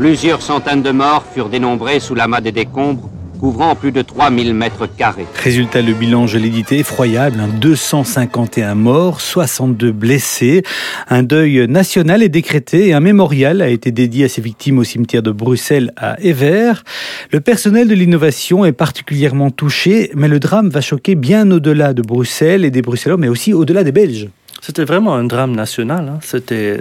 Plusieurs 0.01 0.41
centaines 0.41 0.81
de 0.81 0.89
morts 0.89 1.23
furent 1.31 1.49
dénombrés 1.49 1.99
sous 1.99 2.15
l'amas 2.15 2.41
des 2.41 2.51
décombres, 2.51 3.07
couvrant 3.39 3.75
plus 3.75 3.91
de 3.91 4.01
3000 4.01 4.55
mètres 4.55 4.87
carrés. 4.87 5.27
Résultat, 5.35 5.83
le 5.83 5.93
bilan, 5.93 6.25
je 6.25 6.39
l'ai 6.39 6.49
dit, 6.49 6.65
effroyable. 6.71 7.37
251 7.61 8.67
hein, 8.67 8.73
morts, 8.73 9.21
62 9.21 9.91
blessés. 9.91 10.63
Un 11.07 11.21
deuil 11.21 11.67
national 11.67 12.23
est 12.23 12.29
décrété 12.29 12.87
et 12.87 12.93
un 12.93 12.99
mémorial 12.99 13.61
a 13.61 13.69
été 13.69 13.91
dédié 13.91 14.25
à 14.25 14.27
ces 14.27 14.41
victimes 14.41 14.79
au 14.79 14.83
cimetière 14.83 15.21
de 15.21 15.29
Bruxelles 15.29 15.93
à 15.97 16.19
Evere. 16.19 16.83
Le 17.29 17.39
personnel 17.39 17.87
de 17.87 17.93
l'innovation 17.93 18.65
est 18.65 18.71
particulièrement 18.71 19.51
touché, 19.51 20.09
mais 20.15 20.27
le 20.27 20.39
drame 20.39 20.69
va 20.69 20.81
choquer 20.81 21.13
bien 21.13 21.51
au-delà 21.51 21.93
de 21.93 22.01
Bruxelles 22.01 22.65
et 22.65 22.71
des 22.71 22.81
Bruxellois, 22.81 23.17
mais 23.17 23.27
aussi 23.27 23.53
au-delà 23.53 23.83
des 23.83 23.91
Belges. 23.91 24.29
C'était 24.61 24.83
vraiment 24.83 25.13
un 25.13 25.25
drame 25.25 25.55
national. 25.55 26.09
Hein. 26.09 26.19
C'était 26.23 26.79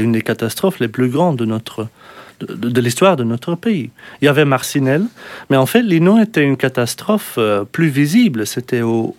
une 0.00 0.12
des 0.12 0.22
catastrophes 0.22 0.78
les 0.78 0.86
plus 0.86 1.08
grandes 1.08 1.38
de 1.38 1.44
notre 1.44 1.88
de, 2.40 2.80
l'histoire 2.80 3.16
de 3.16 3.24
notre 3.24 3.54
pays. 3.54 3.90
Il 4.20 4.26
y 4.26 4.28
avait 4.28 4.44
Marcinelle, 4.44 5.04
mais 5.50 5.56
en 5.56 5.66
fait, 5.66 5.82
Lino 5.82 6.18
était 6.18 6.42
une 6.42 6.56
catastrophe 6.56 7.36
euh, 7.38 7.64
plus 7.64 7.88
visible. 7.88 8.46
C'était 8.46 8.82
au, 8.82 9.14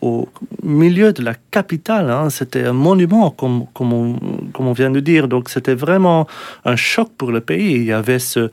milieu 0.63 1.13
de 1.13 1.23
la 1.23 1.33
capitale. 1.51 2.09
Hein. 2.09 2.29
C'était 2.29 2.65
un 2.65 2.73
monument, 2.73 3.31
comme, 3.31 3.65
comme, 3.73 3.93
on, 3.93 4.15
comme 4.53 4.67
on 4.67 4.73
vient 4.73 4.91
de 4.91 4.99
dire. 4.99 5.27
Donc, 5.27 5.49
c'était 5.49 5.73
vraiment 5.73 6.27
un 6.65 6.75
choc 6.75 7.09
pour 7.17 7.31
le 7.31 7.41
pays. 7.41 7.75
Il 7.75 7.85
y 7.85 7.91
avait 7.91 8.19
ce, 8.19 8.51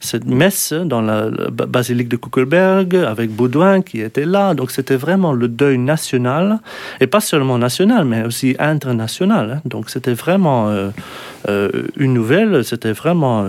cette 0.00 0.24
messe 0.26 0.72
dans 0.72 1.02
la, 1.02 1.28
basilique 1.50 2.08
de 2.08 2.16
Kuckelberg 2.16 2.94
avec 2.96 3.30
Baudouin 3.30 3.82
qui 3.82 4.00
était 4.00 4.24
là. 4.24 4.54
Donc, 4.54 4.70
c'était 4.70 4.96
vraiment 4.96 5.32
le 5.32 5.48
deuil 5.48 5.78
national. 5.78 6.60
Et 7.00 7.06
pas 7.06 7.20
seulement 7.20 7.58
national, 7.58 8.04
mais 8.04 8.24
aussi 8.24 8.56
international. 8.58 9.50
Hein. 9.50 9.60
Donc, 9.64 9.90
c'était 9.90 10.14
vraiment 10.14 10.68
euh, 10.68 10.90
euh, 11.48 11.70
une 11.96 12.14
nouvelle. 12.14 12.64
C'était 12.64 12.92
vraiment 12.92 13.44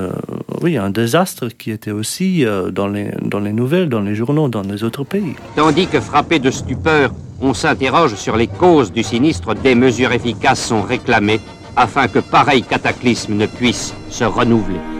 oui, 0.61 0.77
un 0.77 0.89
désastre 0.89 1.49
qui 1.49 1.71
était 1.71 1.91
aussi 1.91 2.45
euh, 2.45 2.71
dans, 2.71 2.87
les, 2.87 3.11
dans 3.21 3.39
les 3.39 3.53
nouvelles, 3.53 3.89
dans 3.89 4.01
les 4.01 4.15
journaux, 4.15 4.47
dans 4.47 4.61
les 4.61 4.83
autres 4.83 5.03
pays. 5.03 5.35
Tandis 5.55 5.87
que 5.87 5.99
frappé 5.99 6.39
de 6.39 6.51
stupeur, 6.51 7.11
on 7.41 7.53
s'interroge 7.53 8.15
sur 8.15 8.35
les 8.35 8.47
causes 8.47 8.91
du 8.91 9.03
sinistre, 9.03 9.53
des 9.53 9.75
mesures 9.75 10.11
efficaces 10.11 10.65
sont 10.65 10.81
réclamées 10.81 11.39
afin 11.75 12.07
que 12.07 12.19
pareil 12.19 12.63
cataclysme 12.63 13.35
ne 13.35 13.45
puisse 13.45 13.93
se 14.09 14.23
renouveler. 14.23 14.96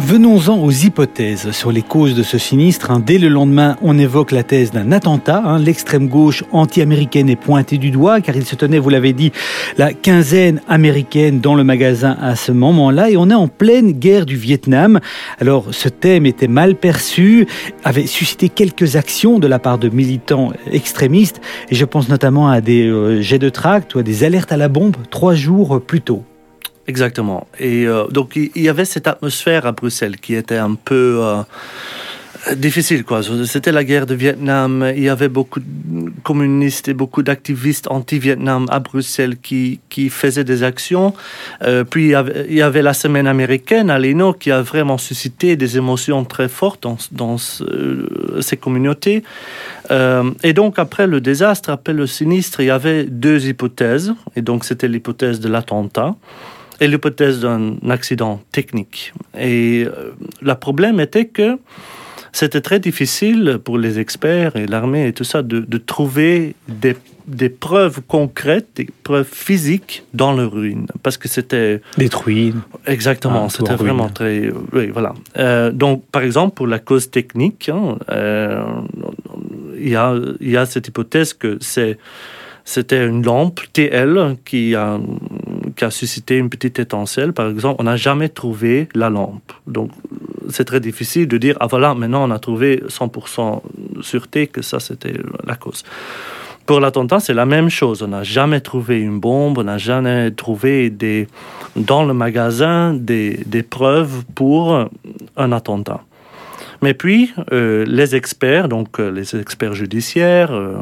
Venons-en 0.00 0.58
aux 0.58 0.70
hypothèses 0.70 1.50
sur 1.50 1.72
les 1.72 1.82
causes 1.82 2.14
de 2.14 2.22
ce 2.22 2.38
sinistre. 2.38 2.92
Hein. 2.92 3.02
Dès 3.04 3.18
le 3.18 3.28
lendemain, 3.28 3.76
on 3.82 3.98
évoque 3.98 4.30
la 4.30 4.44
thèse 4.44 4.70
d'un 4.70 4.92
attentat. 4.92 5.42
Hein. 5.44 5.58
L'extrême 5.58 6.08
gauche 6.08 6.44
anti-américaine 6.52 7.28
est 7.28 7.36
pointée 7.36 7.78
du 7.78 7.90
doigt 7.90 8.20
car 8.20 8.36
il 8.36 8.46
se 8.46 8.54
tenait, 8.54 8.78
vous 8.78 8.90
l'avez 8.90 9.12
dit, 9.12 9.32
la 9.76 9.92
quinzaine 9.92 10.62
américaine 10.68 11.40
dans 11.40 11.56
le 11.56 11.64
magasin 11.64 12.16
à 12.22 12.36
ce 12.36 12.52
moment-là 12.52 13.10
et 13.10 13.16
on 13.16 13.28
est 13.28 13.34
en 13.34 13.48
pleine 13.48 13.90
guerre 13.90 14.24
du 14.24 14.36
Vietnam. 14.36 15.00
Alors 15.40 15.66
ce 15.72 15.88
thème 15.88 16.26
était 16.26 16.48
mal 16.48 16.76
perçu, 16.76 17.46
avait 17.82 18.06
suscité 18.06 18.48
quelques 18.48 18.94
actions 18.94 19.40
de 19.40 19.48
la 19.48 19.58
part 19.58 19.78
de 19.78 19.88
militants 19.88 20.52
extrémistes 20.70 21.40
et 21.70 21.74
je 21.74 21.84
pense 21.84 22.08
notamment 22.08 22.48
à 22.48 22.60
des 22.60 22.86
euh, 22.86 23.20
jets 23.20 23.40
de 23.40 23.48
tract 23.48 23.96
ou 23.96 23.98
à 23.98 24.02
des 24.04 24.22
alertes 24.22 24.52
à 24.52 24.56
la 24.56 24.68
bombe 24.68 24.96
trois 25.10 25.34
jours 25.34 25.82
plus 25.84 26.00
tôt. 26.00 26.22
Exactement. 26.88 27.46
Et 27.60 27.86
euh, 27.86 28.06
donc 28.06 28.34
il 28.34 28.62
y 28.62 28.68
avait 28.70 28.86
cette 28.86 29.06
atmosphère 29.06 29.66
à 29.66 29.72
Bruxelles 29.72 30.16
qui 30.16 30.34
était 30.34 30.56
un 30.56 30.74
peu 30.74 31.20
euh, 31.22 32.54
difficile. 32.54 33.04
quoi. 33.04 33.20
C'était 33.44 33.72
la 33.72 33.84
guerre 33.84 34.06
de 34.06 34.14
Vietnam. 34.14 34.90
Il 34.96 35.02
y 35.02 35.10
avait 35.10 35.28
beaucoup 35.28 35.60
de 35.60 36.10
communistes 36.22 36.88
et 36.88 36.94
beaucoup 36.94 37.22
d'activistes 37.22 37.88
anti-Vietnam 37.90 38.64
à 38.70 38.78
Bruxelles 38.78 39.36
qui, 39.36 39.80
qui 39.90 40.08
faisaient 40.08 40.44
des 40.44 40.62
actions. 40.62 41.12
Euh, 41.60 41.84
puis 41.84 42.06
il 42.06 42.54
y, 42.54 42.62
avait, 42.62 42.80
la 42.80 42.94
semaine 42.94 43.26
américaine 43.26 43.90
à 43.90 43.98
Leno 43.98 44.32
qui 44.32 44.50
a 44.50 44.62
vraiment 44.62 44.96
suscité 44.96 45.56
des 45.56 45.76
émotions 45.76 46.24
très 46.24 46.48
fortes 46.48 46.84
dans, 46.84 46.96
dans 47.12 47.36
ces 47.36 48.56
communautés. 48.56 49.24
et 49.90 50.52
donc 50.54 50.78
après 50.78 51.06
le 51.06 51.20
désastre, 51.20 51.68
après 51.68 51.92
le 51.92 52.06
sinistre, 52.06 52.60
il 52.60 52.66
y 52.68 52.70
avait 52.70 53.04
deux 53.04 53.46
hypothèses. 53.46 54.14
Et 54.36 54.40
donc 54.40 54.64
c'était 54.64 54.88
l'hypothèse 54.88 55.38
de 55.38 55.50
l'attentat 55.50 56.14
et 56.80 56.88
l'hypothèse 56.88 57.40
d'un 57.40 57.76
accident 57.88 58.40
technique. 58.52 59.12
Et 59.38 59.84
euh, 59.86 60.12
le 60.40 60.54
problème 60.54 61.00
était 61.00 61.26
que 61.26 61.58
c'était 62.32 62.60
très 62.60 62.78
difficile 62.78 63.58
pour 63.62 63.78
les 63.78 63.98
experts 63.98 64.56
et 64.56 64.66
l'armée 64.66 65.08
et 65.08 65.12
tout 65.12 65.24
ça 65.24 65.42
de, 65.42 65.60
de 65.60 65.78
trouver 65.78 66.54
des, 66.68 66.94
des, 67.26 67.48
preuves 67.48 68.00
concrètes, 68.06 68.68
des 68.76 68.88
preuves 69.02 69.28
physiques 69.30 70.04
dans 70.14 70.32
le 70.32 70.46
ruine, 70.46 70.86
parce 71.02 71.16
que 71.16 71.26
c'était 71.26 71.80
détruit. 71.96 72.54
Exactement, 72.86 73.46
ah, 73.46 73.50
c'était 73.50 73.74
vraiment 73.74 74.08
très. 74.08 74.50
Oui, 74.72 74.88
voilà. 74.88 75.14
Euh, 75.38 75.72
donc, 75.72 76.04
par 76.12 76.22
exemple, 76.22 76.54
pour 76.54 76.66
la 76.66 76.78
cause 76.78 77.10
technique, 77.10 77.70
hein, 77.70 77.96
euh, 78.10 78.62
il 79.78 79.88
y, 79.88 79.96
a, 79.96 80.14
y 80.40 80.56
a 80.56 80.66
cette 80.66 80.88
hypothèse 80.88 81.32
que 81.32 81.58
c'est 81.60 81.98
c'était 82.68 83.06
une 83.06 83.24
lampe 83.24 83.60
TL 83.72 84.36
qui 84.44 84.74
a 84.74 85.00
qui 85.78 85.84
a 85.84 85.90
suscité 85.90 86.36
une 86.36 86.50
petite 86.50 86.78
étincelle, 86.78 87.32
par 87.32 87.48
exemple, 87.48 87.76
on 87.80 87.84
n'a 87.84 87.96
jamais 87.96 88.28
trouvé 88.28 88.88
la 88.94 89.08
lampe. 89.08 89.52
Donc, 89.66 89.90
c'est 90.50 90.64
très 90.64 90.80
difficile 90.80 91.28
de 91.28 91.38
dire, 91.38 91.56
ah 91.60 91.66
voilà, 91.66 91.94
maintenant 91.94 92.28
on 92.28 92.30
a 92.30 92.38
trouvé 92.38 92.82
100% 92.88 93.62
sûreté 94.02 94.48
que 94.48 94.60
ça, 94.60 94.80
c'était 94.80 95.14
la 95.46 95.54
cause. 95.54 95.84
Pour 96.66 96.80
l'attentat, 96.80 97.20
c'est 97.20 97.32
la 97.32 97.46
même 97.46 97.70
chose. 97.70 98.02
On 98.02 98.08
n'a 98.08 98.24
jamais 98.24 98.60
trouvé 98.60 99.00
une 99.00 99.20
bombe, 99.20 99.56
on 99.58 99.64
n'a 99.64 99.78
jamais 99.78 100.30
trouvé 100.32 100.90
des, 100.90 101.28
dans 101.76 102.04
le 102.04 102.12
magasin 102.12 102.92
des, 102.92 103.40
des 103.46 103.62
preuves 103.62 104.24
pour 104.34 104.88
un 105.36 105.52
attentat. 105.52 106.02
Mais 106.82 106.94
puis, 106.94 107.32
euh, 107.52 107.84
les 107.86 108.14
experts, 108.14 108.68
donc 108.68 109.00
euh, 109.00 109.10
les 109.10 109.34
experts 109.36 109.74
judiciaires 109.74 110.52
euh, 110.52 110.76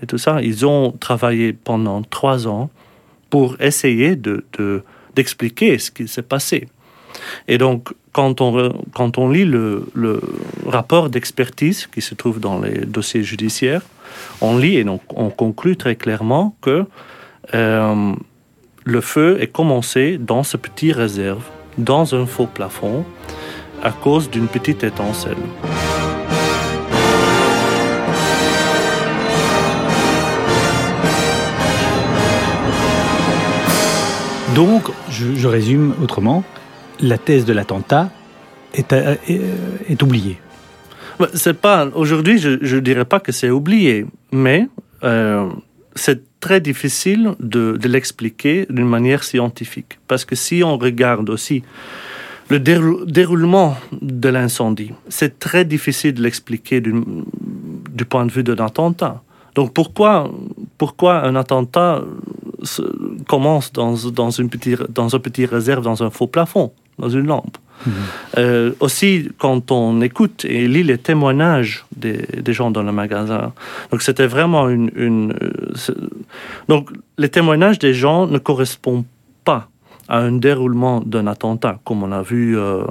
et 0.00 0.06
tout 0.06 0.18
ça, 0.18 0.42
ils 0.42 0.64
ont 0.64 0.92
travaillé 0.92 1.52
pendant 1.52 2.02
trois 2.02 2.46
ans 2.46 2.70
pour 3.30 3.56
essayer 3.60 4.16
de, 4.16 4.44
d'expliquer 5.14 5.78
ce 5.78 5.90
qui 5.90 6.08
s'est 6.08 6.22
passé. 6.22 6.68
Et 7.48 7.58
donc, 7.58 7.92
quand 8.12 8.40
on, 8.40 8.72
quand 8.94 9.18
on 9.18 9.28
lit 9.28 9.44
le, 9.44 9.86
le 9.94 10.20
rapport 10.66 11.10
d'expertise 11.10 11.86
qui 11.86 12.00
se 12.00 12.14
trouve 12.14 12.40
dans 12.40 12.60
les 12.60 12.84
dossiers 12.84 13.22
judiciaires, 13.22 13.82
on 14.40 14.56
lit 14.58 14.76
et 14.76 14.84
donc 14.84 15.02
on 15.14 15.30
conclut 15.30 15.76
très 15.76 15.96
clairement 15.96 16.56
que 16.60 16.84
euh, 17.54 18.12
le 18.84 19.00
feu 19.00 19.38
est 19.40 19.48
commencé 19.48 20.18
dans 20.18 20.42
ce 20.42 20.56
petit 20.56 20.92
réserve, 20.92 21.42
dans 21.78 22.14
un 22.14 22.26
faux 22.26 22.46
plafond, 22.46 23.04
à 23.82 23.92
cause 23.92 24.30
d'une 24.30 24.48
petite 24.48 24.84
étincelle. 24.84 25.36
Donc, 34.60 34.90
je, 35.08 35.48
résume 35.48 35.94
autrement, 36.02 36.44
la 37.00 37.16
thèse 37.16 37.46
de 37.46 37.54
l'attentat 37.54 38.10
est, 38.74 38.92
euh, 38.92 39.16
oubliée. 40.02 40.38
Bah, 41.18 41.28
c'est 41.32 41.58
pas 41.58 41.88
aujourd'hui, 41.94 42.36
je 42.36 42.76
ne 42.76 42.80
dirais 42.80 43.06
pas 43.06 43.20
que 43.20 43.32
c'est 43.32 43.48
oublié, 43.48 44.04
mais 44.32 44.68
euh, 45.02 45.48
c'est 45.94 46.20
très 46.40 46.60
difficile 46.60 47.30
de, 47.40 47.78
l'expliquer 47.88 48.66
d'une 48.68 48.86
manière 48.86 49.24
scientifique, 49.24 49.98
parce 50.06 50.26
que 50.26 50.36
si 50.36 50.62
on 50.62 50.76
regarde 50.76 51.30
aussi 51.30 51.62
le 52.50 52.58
déroulement 52.58 53.78
de 54.02 54.28
l'incendie, 54.28 54.92
c'est 55.08 55.38
très 55.38 55.64
difficile 55.64 56.12
de 56.12 56.22
l'expliquer 56.22 56.82
du, 56.82 56.92
du 58.00 58.04
point 58.04 58.26
de 58.26 58.30
vue 58.30 58.44
d'un 58.44 58.62
attentat. 58.62 59.22
Donc 59.54 59.72
pourquoi, 59.72 60.30
pourquoi 60.76 61.24
un 61.24 61.34
attentat 61.34 62.02
commence 63.28 63.72
dans, 63.72 63.94
dans, 64.10 64.30
une 64.30 64.48
petite, 64.48 64.90
dans 64.90 65.14
un 65.14 65.18
petit 65.18 65.46
réserve, 65.46 65.84
dans 65.84 66.02
un 66.02 66.10
faux 66.10 66.26
plafond, 66.26 66.72
dans 66.98 67.08
une 67.08 67.26
lampe. 67.26 67.56
Mhm. 67.86 67.92
Euh, 68.38 68.72
aussi, 68.80 69.30
quand 69.38 69.70
on 69.70 70.00
écoute 70.02 70.44
et 70.44 70.68
lit 70.68 70.82
les 70.82 70.98
témoignages 70.98 71.86
des, 71.96 72.26
des 72.40 72.52
gens 72.52 72.70
dans 72.70 72.82
le 72.82 72.92
magasin, 72.92 73.52
donc 73.90 74.02
c'était 74.02 74.26
vraiment 74.26 74.68
une, 74.68 74.90
une 74.94 75.32
euh, 75.42 75.94
donc 76.68 76.90
les 77.16 77.30
témoignages 77.30 77.78
des 77.78 77.94
gens 77.94 78.26
ne 78.26 78.38
correspondent 78.38 79.06
pas 79.44 79.68
à 80.08 80.18
un 80.18 80.32
déroulement 80.32 81.00
d'un 81.00 81.28
attentat, 81.28 81.78
comme 81.84 82.02
on 82.02 82.10
a 82.10 82.20
vu 82.20 82.58
euh, 82.58 82.82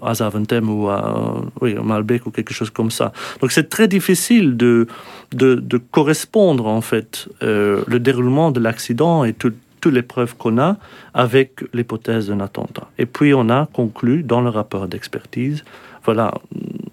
à 0.00 0.14
Zaventem 0.14 0.70
ou 0.70 0.88
à, 0.88 1.42
oui, 1.60 1.74
Malbec 1.74 2.24
ou 2.24 2.30
quelque 2.30 2.54
chose 2.54 2.70
comme 2.70 2.92
ça. 2.92 3.12
Donc 3.40 3.50
c'est 3.50 3.68
très 3.68 3.88
difficile 3.88 4.56
de, 4.56 4.86
de, 5.34 5.78
correspondre 5.90 6.66
en 6.66 6.80
fait 6.80 7.28
euh, 7.42 7.82
le 7.86 7.98
déroulement 8.00 8.50
de 8.50 8.60
l'accident 8.60 9.24
et 9.24 9.32
toutes 9.32 9.56
les 9.86 10.02
preuves 10.02 10.36
qu'on 10.36 10.58
a 10.58 10.76
avec 11.14 11.64
l'hypothèse 11.72 12.28
d'un 12.28 12.40
attentat. 12.40 12.88
Et 12.98 13.06
puis 13.06 13.34
on 13.34 13.48
a 13.50 13.66
conclu 13.72 14.22
dans 14.22 14.40
le 14.40 14.50
rapport 14.50 14.88
d'expertise, 14.88 15.64
voilà, 16.04 16.34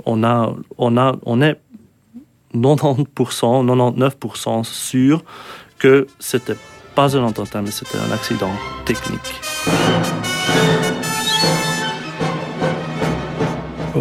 on, 0.06 0.24
a, 0.24 0.54
on, 0.78 0.98
a, 0.98 1.16
on 1.26 1.42
est 1.42 1.60
90%, 2.54 3.06
99% 3.66 4.64
sûr 4.64 5.24
que 5.78 6.08
c'était 6.20 6.56
pas 6.96 7.16
un 7.16 7.26
attentat, 7.28 7.62
mais 7.62 7.72
c'était 7.72 7.98
un 7.98 8.12
accident 8.12 8.52
technique. 8.86 9.42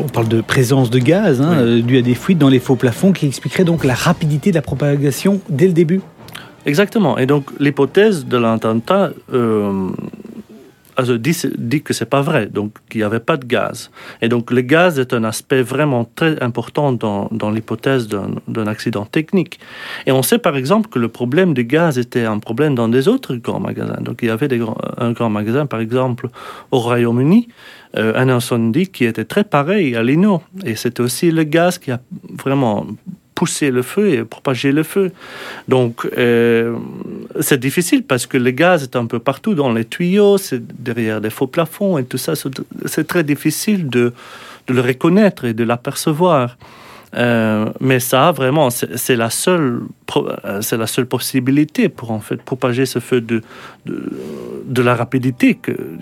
On 0.05 0.09
parle 0.09 0.29
de 0.29 0.41
présence 0.41 0.91
de 0.91 0.99
gaz 0.99 1.41
hein, 1.41 1.53
euh, 1.55 1.83
dû 1.83 1.99
à 1.99 2.03
des 2.03 2.15
fuites 2.15 2.39
dans 2.39 2.49
les 2.49 2.59
faux 2.59 2.77
plafonds 2.77 3.13
qui 3.13 3.27
expliquerait 3.27 3.65
donc 3.65 3.85
la 3.85 3.95
rapidité 3.95 4.51
de 4.51 4.57
la 4.57 4.63
propagation 4.63 5.41
dès 5.49 5.67
le 5.67 5.73
début. 5.73 6.01
Exactement. 6.67 7.19
Et 7.19 7.27
donc 7.27 7.47
l'hypothèse 7.59 8.27
de 8.27 8.37
l'attentat 8.37 9.11
euh, 9.33 9.89
dit, 11.03 11.83
que 11.83 11.95
c'est 11.95 12.09
pas 12.11 12.23
vrai, 12.23 12.47
donc 12.47 12.73
qu'il 12.89 13.01
n'y 13.01 13.05
avait 13.05 13.21
pas 13.21 13.37
de 13.37 13.45
gaz. 13.45 13.91
Et 14.23 14.29
donc 14.29 14.51
le 14.51 14.61
gaz 14.61 14.99
est 14.99 15.13
un 15.13 15.25
aspect 15.25 15.63
vraiment 15.63 16.09
très 16.15 16.41
important 16.43 16.93
dans, 16.93 17.29
dans 17.31 17.51
l'hypothèse 17.51 18.09
d'un 18.09 18.67
accident 18.67 19.05
technique. 19.05 19.61
Et 20.07 20.13
on 20.13 20.23
sait 20.23 20.39
par 20.39 20.57
exemple 20.57 20.89
que 20.89 20.99
le 20.99 21.09
problème 21.09 21.55
du 21.55 21.65
gaz 21.65 21.99
était 21.99 22.25
un 22.25 22.39
problème 22.39 22.75
dans 22.75 22.89
des 22.89 23.09
autres 23.09 23.35
grands 23.37 23.61
magasins. 23.61 24.01
Donc 24.01 24.21
il 24.23 24.29
y 24.29 24.31
avait 24.31 24.49
des 24.49 24.59
un 24.97 25.13
grand 25.13 25.31
magasin, 25.31 25.67
par 25.67 25.81
exemple, 25.81 26.29
au 26.71 26.79
Royaume-Uni, 26.79 27.49
euh, 27.97 28.13
un 28.17 28.29
incendie 28.29 28.89
qui 28.89 29.05
était 29.05 29.25
très 29.25 29.45
pareil 29.45 29.97
à 29.97 30.03
Lino. 30.03 30.43
Et 30.65 30.75
c'était 30.75 31.01
aussi 31.01 31.31
le 31.31 31.45
gaz 31.45 31.79
qui 31.79 31.91
a 31.91 32.01
vraiment 32.43 32.87
pousser 33.39 33.71
le 33.71 33.83
feu 33.83 34.07
et 34.15 34.25
propager 34.25 34.73
le 34.73 34.83
feu. 34.83 35.13
Donc, 35.69 35.95
euh, 36.05 36.77
c'est 37.39 37.61
difficile 37.61 38.03
parce 38.03 38.27
que 38.27 38.37
le 38.37 38.51
gaz 38.51 38.83
est 38.83 38.97
un 38.97 39.07
peu 39.07 39.21
partout 39.21 39.55
dans 39.55 39.73
les 39.73 39.85
tuyaux, 39.85 40.39
c'est 40.39 40.61
derrière 40.89 41.21
des 41.21 41.31
faux 41.31 41.47
plafonds 41.47 41.99
et 41.99 42.05
tout 42.05 42.19
ça. 42.19 42.33
C'est 42.87 43.07
très 43.07 43.23
difficile 43.23 43.89
de, 43.89 44.13
de 44.67 44.73
le 44.75 44.81
reconnaître 44.81 45.45
et 45.45 45.55
de 45.55 45.63
l'apercevoir. 45.63 46.57
Euh, 47.15 47.71
mais 47.81 48.01
ça, 48.01 48.33
vraiment, 48.33 48.69
c'est 48.71 49.17
la 49.17 49.31
seule, 49.31 49.83
euh, 50.17 50.61
c'est 50.61 50.77
la 50.77 50.87
seule 50.87 51.07
possibilité 51.07 51.89
pour 51.89 52.11
en 52.11 52.21
fait 52.21 52.37
propager 52.43 52.87
ce 52.87 52.99
feu 52.99 53.21
de 53.21 53.43
de, 53.87 54.83
la 54.83 54.95
rapidité 54.95 55.59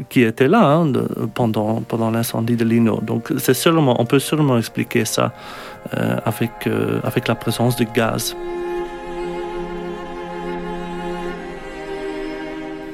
qui 0.09 0.23
était 0.23 0.49
là 0.49 0.67
hein, 0.67 0.93
pendant 1.35 1.81
pendant 1.83 2.11
l'incendie 2.11 2.57
de 2.57 2.65
Lino. 2.65 3.01
Donc, 3.01 3.33
c'est 3.39 3.55
seulement, 3.55 4.01
on 4.01 4.05
peut 4.05 4.19
seulement 4.19 4.59
expliquer 4.59 5.05
ça 5.05 5.33
euh, 5.97 6.17
avec 6.25 6.69
avec 7.05 7.29
la 7.29 7.37
présence 7.37 7.77
de 7.77 7.85
gaz. 7.85 8.37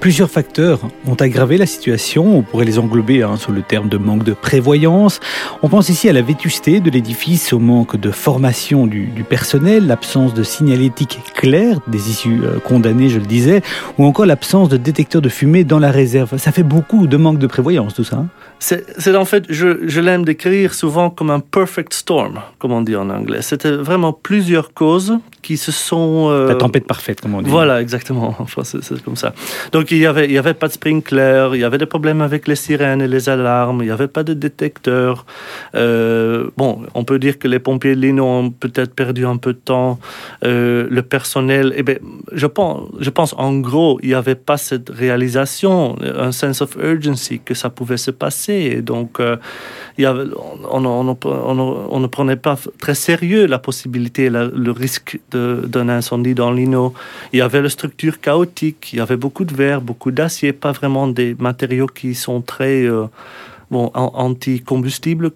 Plusieurs 0.03 0.31
facteurs 0.31 0.81
ont 1.07 1.15
aggravé 1.15 1.57
la 1.57 1.65
situation. 1.65 2.37
On 2.37 2.43
pourrait 2.43 2.65
les 2.65 2.81
englober 2.81 3.23
hein, 3.23 3.37
sous 3.37 3.53
le 3.53 3.63
terme 3.63 3.89
de 3.89 3.99
manque 3.99 4.25
de 4.25 4.33
prévoyance. 4.33 5.21
On 5.63 5.69
pense 5.69 5.91
ici 5.91 6.09
à 6.09 6.13
la 6.13 6.23
vétusté 6.23 6.81
de 6.81 6.91
l'édifice, 6.91 7.53
au 7.53 7.61
manque 7.61 7.97
de 7.97 8.11
formation 8.11 8.89
du, 8.89 9.13
personnel, 9.23 9.87
l'absence 9.87 10.35
de 10.35 10.43
signalétique 10.43 11.21
claire 11.37 11.79
des 11.87 12.11
issues 12.11 12.41
euh, 12.43 12.59
condamnées, 12.59 13.11
je 13.11 13.21
le 13.21 13.27
disais, 13.27 13.63
ou 13.97 14.05
encore 14.05 14.27
l'absence 14.27 14.69
de 14.69 14.77
détecteurs 14.77 15.23
de 15.23 15.29
fumée 15.29 15.63
dans 15.63 15.79
la 15.79 15.93
réserve. 15.93 16.37
Ça 16.37 16.51
fait 16.51 16.65
beaucoup 16.65 17.07
de 17.07 17.17
manque 17.17 17.39
de 17.39 17.47
prévoyance, 17.47 17.95
tout 17.95 18.03
ça. 18.03 18.17
Hein. 18.17 18.27
C'est 18.63 19.17
en 19.17 19.25
fait, 19.25 19.45
je, 19.49 19.89
je 19.89 20.01
l'aime 20.01 20.25
décrire 20.25 20.73
souvent 20.73 21.11
comme 21.11 21.31
un 21.31 21.41
perfect 21.41 21.93
storm, 21.93 22.41
comme 22.61 22.71
on 22.71 22.81
dit 22.81 22.95
en 22.95 23.11
anglais. 23.11 23.43
C'était 23.43 23.73
vraiment 23.73 24.13
plusieurs 24.13 24.73
causes 24.73 25.19
qui 25.43 25.57
se 25.57 25.73
sont... 25.73 26.29
Euh, 26.31 26.47
la 26.47 26.55
tempête 26.55 26.87
parfaite, 26.87 27.21
comme 27.21 27.35
on 27.35 27.43
dit. 27.43 27.51
Voilà, 27.51 27.81
exactement. 27.81 28.37
Enfin, 28.43 28.63
c'est 28.65 29.03
comme 29.03 29.17
ça. 29.17 29.35
Donc, 29.73 29.91
il 29.91 29.99
n'y 29.99 30.07
avait, 30.07 30.27
il 30.27 30.33
y 30.33 30.39
avait 30.39 30.55
pas 30.55 30.69
de 30.69 30.73
sprinkler, 30.73 31.51
il 31.55 31.61
y 31.61 31.65
avait 31.65 31.79
des 31.79 31.87
problèmes 31.87 32.21
avec 32.21 32.47
les 32.47 32.55
sirènes 32.55 33.03
et 33.03 33.09
les 33.09 33.29
alarmes, 33.29 33.81
il 33.81 33.87
n'y 33.87 33.91
avait 33.91 34.09
pas 34.09 34.23
de 34.23 34.35
détecteur. 34.35 35.27
Euh, 35.75 36.49
bon, 36.57 36.83
on 36.95 37.03
peut 37.03 37.19
dire 37.19 37.39
que 37.41 37.49
les 37.49 37.59
pompiers 37.59 37.97
de 37.97 38.01
Lino 38.01 38.25
ont 38.25 38.51
peut-être 38.51 38.95
perdu 38.95 39.27
un 39.27 39.37
peu 39.37 39.53
de 39.53 39.59
temps. 39.59 39.99
Euh, 40.45 40.87
le 40.89 41.03
personnel, 41.03 41.73
eh 41.77 41.83
bien, 41.83 41.97
je 42.31 42.47
pense, 42.47 42.89
je 43.01 43.11
pense, 43.11 43.35
en 43.37 43.59
gros, 43.59 43.99
il 44.03 44.11
n'y 44.11 44.15
avait 44.15 44.37
pas 44.37 44.57
cette 44.57 44.91
réalisation, 44.91 45.97
un 46.03 46.31
sense 46.31 46.63
of 46.63 46.77
urgency 46.81 47.41
que 47.45 47.55
ça 47.55 47.69
pouvait 47.71 47.97
se 47.97 48.13
passer. 48.13 48.52
Et 48.53 48.83
donc, 48.83 49.21
avait, 49.21 50.25
on, 50.71 52.01
ne 52.01 52.07
prenait 52.07 52.37
pas 52.37 52.59
très 52.79 52.95
sérieux 52.95 53.47
la 53.47 53.59
possibilité, 53.59 54.31
le 54.31 54.71
risque 54.71 55.19
d'un 55.33 55.89
incendie 55.89 56.35
dans 56.35 56.51
l'Ino. 56.51 56.95
Il 57.33 57.39
y 57.39 57.43
avait 57.43 57.63
la 57.63 57.69
structure 57.69 58.21
chaotique, 58.21 58.93
il 58.93 58.99
y 58.99 59.01
avait 59.01 59.17
beaucoup 59.17 59.45
de 59.45 59.55
verre, 59.55 59.81
beaucoup 59.81 60.11
d'acier, 60.11 60.53
pas 60.53 60.73
vraiment 60.73 61.09
des 61.09 61.35
matériaux 61.39 61.87
qui 61.87 62.15
sont 62.15 62.41
très 62.41 62.85
euh, 62.85 63.07
bon, 63.71 63.91
anti-combustible. 63.95 65.31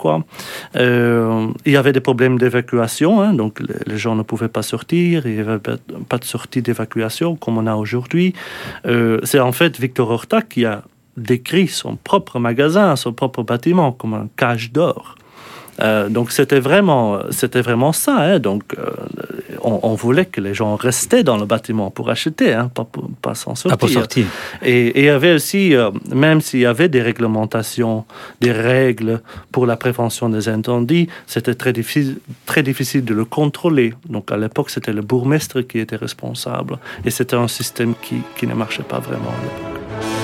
Euh, 0.76 1.48
il 1.64 1.72
y 1.72 1.76
avait 1.76 1.92
des 1.92 2.00
problèmes 2.00 2.38
d'évacuation, 2.38 3.20
hein, 3.20 3.32
donc 3.32 3.60
les, 3.86 3.98
gens 3.98 4.14
ne 4.14 4.22
pouvaient 4.22 4.48
pas 4.48 4.62
sortir, 4.62 5.26
il 5.26 5.34
n'y 5.34 5.40
avait 5.40 5.58
pas 5.58 6.18
de 6.18 6.24
sortie 6.24 6.62
d'évacuation 6.62 7.36
comme 7.36 7.58
on 7.58 7.66
a 7.66 7.74
aujourd'hui. 7.74 8.34
Euh, 8.86 9.18
c'est 9.24 9.40
en 9.40 9.52
fait 9.52 9.78
Victor 9.80 10.10
Horta 10.10 10.42
qui 10.42 10.64
a 10.64 10.82
décrit 11.16 11.68
son 11.68 11.96
propre 11.96 12.38
magasin, 12.38 12.96
son 12.96 13.12
propre 13.12 13.42
bâtiment 13.42 13.92
comme 13.92 14.14
un 14.14 14.28
cage 14.36 14.72
d'or. 14.72 15.16
Euh, 15.80 16.08
donc 16.08 16.32
c'était 16.32 16.60
vraiment, 16.60 17.20
c'était 17.30 17.60
vraiment 17.60 17.92
ça. 17.92 18.16
Hein. 18.16 18.38
Donc 18.38 18.62
euh, 18.78 18.90
on, 19.62 19.94
voulait 19.94 20.24
que 20.24 20.40
les 20.40 20.54
gens 20.54 20.76
restaient 20.76 21.22
dans 21.22 21.36
le 21.36 21.44
bâtiment 21.44 21.90
pour 21.90 22.10
acheter, 22.10 22.54
hein, 22.54 22.70
pas, 22.72 22.86
pas 23.20 23.34
s'en 23.34 23.54
sortir. 23.54 23.78
pour 23.78 23.88
sortir. 23.88 24.26
Et, 24.62 24.98
il 24.98 25.04
y 25.04 25.08
avait 25.08 25.34
aussi, 25.34 25.74
euh, 25.74 25.90
même 26.14 26.40
s'il 26.40 26.60
y 26.60 26.66
avait 26.66 26.88
des 26.88 27.02
réglementations, 27.02 28.04
des 28.40 28.52
règles 28.52 29.20
pour 29.52 29.66
la 29.66 29.76
prévention 29.76 30.28
des 30.28 30.48
incendies, 30.48 31.08
c'était 31.26 31.54
très 31.54 31.72
difficile, 31.72 32.18
très 32.46 32.62
difficile 32.62 33.04
de 33.04 33.14
le 33.14 33.24
contrôler. 33.24 33.94
Donc 34.08 34.32
à 34.32 34.36
l'époque, 34.36 34.70
c'était 34.70 34.92
le 34.92 35.02
bourgmestre 35.02 35.60
qui 35.66 35.78
était 35.78 35.96
responsable. 35.96 36.78
Et 37.04 37.10
c'était 37.10 37.36
un 37.36 37.48
système 37.48 37.94
qui, 38.00 38.16
qui 38.36 38.46
ne 38.46 38.54
marchait 38.54 38.82
pas 38.82 38.98
vraiment 38.98 39.30
à 39.30 39.42
l'époque. 39.42 40.15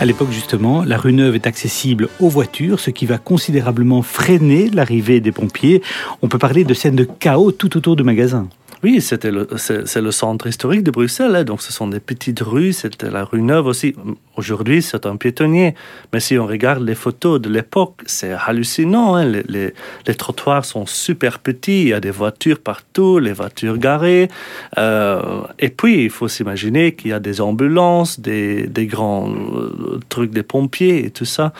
À 0.00 0.04
l'époque, 0.04 0.30
justement, 0.30 0.84
la 0.84 0.96
rue 0.96 1.12
Neuve 1.12 1.34
est 1.34 1.48
accessible 1.48 2.08
aux 2.20 2.28
voitures, 2.28 2.78
ce 2.78 2.90
qui 2.90 3.04
va 3.04 3.18
considérablement 3.18 4.02
freiner 4.02 4.70
l'arrivée 4.70 5.18
des 5.18 5.32
pompiers. 5.32 5.82
On 6.22 6.28
peut 6.28 6.38
parler 6.38 6.62
de 6.62 6.72
scènes 6.72 6.94
de 6.94 7.02
chaos 7.02 7.50
tout 7.50 7.76
autour 7.76 7.96
du 7.96 8.04
magasin. 8.04 8.48
Oui, 8.84 9.00
c'était 9.00 9.32
c'est, 9.56 10.00
le 10.00 10.12
centre 10.12 10.46
historique 10.46 10.84
de 10.84 10.92
Bruxelles, 10.92 11.34
hein. 11.34 11.42
donc 11.42 11.62
ce 11.62 11.72
sont 11.72 11.88
des 11.88 11.98
petites 11.98 12.38
rues, 12.38 12.72
c'était 12.72 13.10
la 13.10 13.24
rue 13.24 13.42
Neuve 13.42 13.66
aussi. 13.66 13.96
Aujourd'hui, 14.38 14.82
c'est 14.82 15.04
un 15.04 15.16
piétonnier, 15.16 15.74
mais 16.12 16.20
si 16.20 16.38
on 16.38 16.46
regarde 16.46 16.84
les 16.84 16.94
photos 16.94 17.40
de 17.40 17.48
l'époque, 17.48 18.02
c'est 18.06 18.30
hallucinant. 18.46 19.16
Hein. 19.16 19.24
Les, 19.48 20.14
trottoirs 20.14 20.64
sont 20.64 20.86
super 20.86 21.40
petits, 21.40 21.82
il 21.82 21.88
y 21.88 21.92
a 21.92 21.98
des 21.98 22.12
voitures 22.12 22.60
partout, 22.60 23.18
les 23.18 23.32
voitures 23.32 23.78
garées. 23.78 24.28
Euh, 24.78 25.40
et 25.58 25.70
puis, 25.70 26.04
il 26.04 26.10
faut 26.10 26.28
s'imaginer 26.28 26.94
qu'il 26.94 27.10
y 27.10 27.12
a 27.12 27.18
des 27.18 27.40
ambulances, 27.40 28.20
des, 28.20 28.68
des 28.68 28.86
grands 28.86 29.28
euh, 29.28 29.98
trucs 30.08 30.30
des 30.30 30.44
pompiers 30.44 31.04
et 31.04 31.10
tout 31.10 31.24
ça 31.24 31.52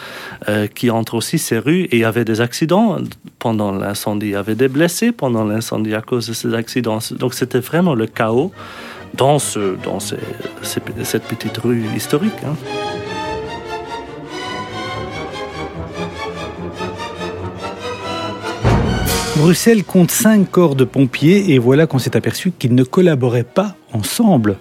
euh, 0.48 0.68
qui 0.68 0.88
entrent 0.90 1.14
aussi 1.14 1.38
ces 1.40 1.58
rues. 1.58 1.88
Et 1.90 1.96
il 1.96 2.00
y 2.02 2.04
avait 2.04 2.24
des 2.24 2.40
accidents 2.40 2.98
pendant 3.40 3.72
l'incendie, 3.72 4.26
il 4.26 4.32
y 4.32 4.36
avait 4.36 4.54
des 4.54 4.68
blessés 4.68 5.10
pendant 5.10 5.42
l'incendie 5.44 5.96
à 5.96 6.00
cause 6.00 6.28
de 6.28 6.32
ces 6.32 6.54
accidents. 6.54 7.00
Donc 7.10 7.34
c'était 7.34 7.58
vraiment 7.58 7.96
le 7.96 8.06
chaos 8.06 8.52
dans, 9.14 9.38
ce, 9.38 9.76
dans 9.82 10.00
cette 10.00 11.24
petite 11.24 11.58
rue 11.58 11.84
historique. 11.96 12.32
Hein. 12.46 12.54
Bruxelles 19.36 19.84
compte 19.84 20.10
cinq 20.10 20.50
corps 20.50 20.74
de 20.74 20.84
pompiers 20.84 21.52
et 21.52 21.58
voilà 21.58 21.86
qu'on 21.86 22.00
s'est 22.00 22.16
aperçu 22.16 22.50
qu'ils 22.50 22.74
ne 22.74 22.82
collaboraient 22.82 23.44
pas 23.44 23.76
ensemble. 23.92 24.56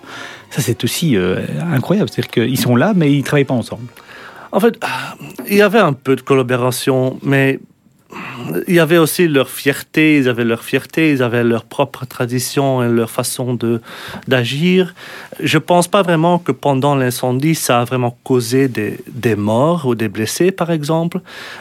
Ça, 0.52 0.62
c'est 0.62 0.84
aussi 0.84 1.18
euh, 1.18 1.42
incroyable. 1.74 2.10
C'est-à-dire 2.10 2.32
qu'ils 2.32 2.60
sont 2.60 2.76
là, 2.76 2.94
mais 2.96 3.12
ils 3.12 3.20
ne 3.20 3.24
travaillent 3.24 3.44
pas 3.44 3.56
ensemble. 3.56 3.88
En 4.52 4.60
fait, 4.60 4.80
il 5.50 5.58
y 5.58 5.62
avait 5.62 5.80
un 5.80 5.94
peu 5.94 6.16
de 6.16 6.22
collaboration, 6.22 7.20
mais 7.24 7.60
il 8.68 8.76
y 8.76 8.80
avait 8.80 8.98
aussi 8.98 9.28
leur 9.28 9.50
fierté, 9.50 10.18
ils 10.18 10.30
avaient 10.30 10.46
leur 10.46 10.64
fierté, 10.64 11.12
ils 11.12 11.22
avaient 11.22 11.44
leur 11.44 11.66
propre 11.66 12.06
tradition 12.06 12.84
et 12.84 12.90
leur 12.90 13.10
façon 13.10 13.54
de 13.54 13.82
d'agir. 14.28 14.94
Je 15.40 15.58
pense 15.58 15.88
pas 15.88 16.04
vraiment 16.04 16.40
que 16.40 16.52
pendant 16.52 16.96
l'incendie, 16.96 17.56
ça 17.56 17.82
a 17.82 17.86
vraiment 17.86 18.18
causé 18.24 18.68
des, 18.68 19.00
des 19.10 19.36
morts 19.36 19.86
ou 19.86 19.96
des 19.96 20.08
blessés, 20.08 20.52
par 20.52 20.72
exemple, 20.72 21.20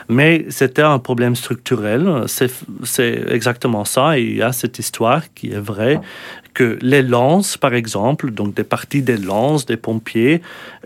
mais 0.09 0.47
c'était 0.51 0.83
un 0.83 0.99
problème 0.99 1.35
structurel. 1.35 2.25
C'est 2.27 3.25
exactement 3.29 3.85
ça. 3.85 4.19
Et 4.19 4.23
il 4.23 4.37
y 4.37 4.43
a 4.43 4.53
cette 4.53 4.79
histoire 4.79 5.23
qui 5.35 5.51
est 5.53 5.61
vraie, 5.61 6.01
que 6.57 6.79
les 6.81 7.03
lances, 7.03 7.59
par 7.59 7.75
exemple, 7.75 8.31
donc 8.31 8.55
des 8.55 8.65
parties 8.65 9.03
des 9.03 9.19
lances 9.19 9.67
des 9.67 9.77
pompiers, 9.77 10.41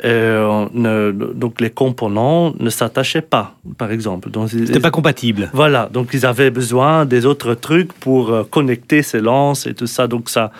euh, 0.04 0.66
ne, 0.74 1.12
donc 1.12 1.60
les 1.60 1.70
components 1.70 2.52
ne 2.58 2.70
s'attachaient 2.70 3.28
pas, 3.36 3.54
par 3.78 3.92
exemple. 3.92 4.30
C'était 4.48 4.80
pas 4.80 4.90
compatible. 4.90 5.48
Voilà, 5.52 5.88
donc 5.92 6.08
ils 6.12 6.26
avaient 6.26 6.50
besoin 6.50 7.06
des 7.06 7.24
autres 7.24 7.54
trucs 7.54 7.92
pour 7.92 8.30
euh, 8.30 8.42
connecter 8.42 9.02
ces 9.02 9.20
lances 9.20 9.64
et 9.68 9.74
tout 9.74 9.86
ça. 9.86 10.08
Donc 10.08 10.28
ça, 10.28 10.50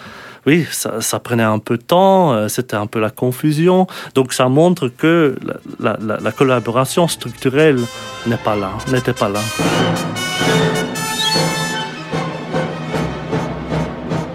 oui, 0.46 0.64
ça, 0.70 1.00
ça, 1.00 1.18
prenait 1.18 1.42
un 1.42 1.58
peu 1.58 1.76
de 1.76 1.82
temps, 1.82 2.32
euh, 2.32 2.46
c'était 2.46 2.76
un 2.76 2.86
peu 2.86 3.00
la 3.00 3.10
confusion. 3.10 3.88
Donc 4.14 4.32
ça 4.32 4.48
montre 4.48 4.86
que 4.86 5.34
la, 5.80 5.98
la, 6.00 6.20
la 6.20 6.32
collaboration 6.32 7.08
structurelle 7.08 7.80
n'est 8.28 8.44
pas 8.48 8.54
là, 8.54 8.70
n'était 8.92 9.12
pas 9.12 9.28
là. 9.28 9.40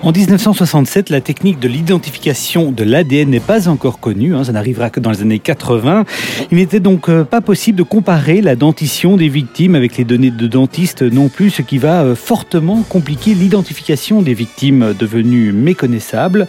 En 0.05 0.11
1967, 0.11 1.09
la 1.09 1.19
technique 1.19 1.59
de 1.59 1.67
l'identification 1.67 2.71
de 2.71 2.83
l'ADN 2.83 3.27
n'est 3.27 3.39
pas 3.39 3.67
encore 3.67 3.99
connue, 3.99 4.35
hein, 4.35 4.43
ça 4.43 4.51
n'arrivera 4.51 4.91
que 4.91 4.99
dans 4.99 5.09
les 5.09 5.23
années 5.23 5.39
80. 5.39 6.05
Il 6.51 6.59
n'était 6.59 6.79
donc 6.79 7.09
euh, 7.09 7.23
pas 7.23 7.41
possible 7.41 7.79
de 7.79 7.81
comparer 7.81 8.41
la 8.41 8.55
dentition 8.55 9.17
des 9.17 9.29
victimes 9.29 9.73
avec 9.73 9.97
les 9.97 10.03
données 10.03 10.29
de 10.29 10.45
dentistes 10.45 11.01
non 11.01 11.27
plus, 11.27 11.49
ce 11.49 11.63
qui 11.63 11.79
va 11.79 12.03
euh, 12.03 12.13
fortement 12.13 12.83
compliquer 12.83 13.33
l'identification 13.33 14.21
des 14.21 14.35
victimes 14.35 14.93
devenues 14.93 15.51
méconnaissables. 15.51 16.47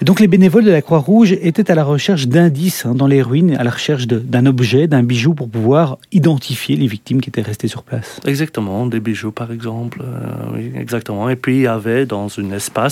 Donc 0.00 0.20
les 0.20 0.28
bénévoles 0.28 0.62
de 0.62 0.70
la 0.70 0.80
Croix-Rouge 0.80 1.32
étaient 1.32 1.72
à 1.72 1.74
la 1.74 1.82
recherche 1.82 2.28
d'indices 2.28 2.86
hein, 2.86 2.94
dans 2.94 3.08
les 3.08 3.20
ruines, 3.20 3.56
à 3.56 3.64
la 3.64 3.72
recherche 3.72 4.06
d'un 4.06 4.46
objet, 4.46 4.86
d'un 4.86 5.02
bijou 5.02 5.34
pour 5.34 5.48
pouvoir 5.48 5.98
identifier 6.12 6.76
les 6.76 6.86
victimes 6.86 7.20
qui 7.20 7.30
étaient 7.30 7.42
restées 7.42 7.66
sur 7.66 7.82
place. 7.82 8.20
Exactement, 8.26 8.86
des 8.86 9.00
bijoux 9.00 9.32
par 9.32 9.50
exemple, 9.50 10.04
euh, 10.04 10.54
oui, 10.54 10.70
exactement. 10.76 11.28
Et 11.28 11.34
puis 11.34 11.56
il 11.56 11.62
y 11.62 11.66
avait 11.66 12.06
dans 12.06 12.28
une 12.28 12.52
espace 12.52 12.91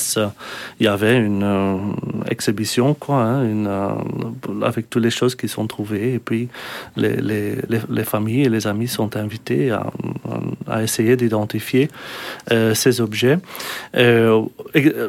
il 0.78 0.84
y 0.84 0.88
avait 0.88 1.16
une 1.16 1.42
euh, 1.42 1.76
exhibition, 2.30 2.94
quoi, 2.94 3.22
hein, 3.22 3.44
euh, 3.44 3.94
avec 4.62 4.90
toutes 4.90 5.02
les 5.02 5.10
choses 5.10 5.34
qui 5.34 5.48
sont 5.48 5.66
trouvées. 5.66 6.14
Et 6.14 6.18
puis, 6.18 6.48
les, 6.96 7.16
les, 7.16 7.56
les, 7.88 8.04
familles 8.04 8.42
et 8.42 8.48
les 8.48 8.66
amis 8.66 8.88
sont 8.88 9.16
invités 9.16 9.70
à, 9.70 10.82
essayer 10.82 11.16
d'identifier 11.16 11.88
euh, 12.50 12.74
ces 12.74 13.00
objets. 13.00 13.38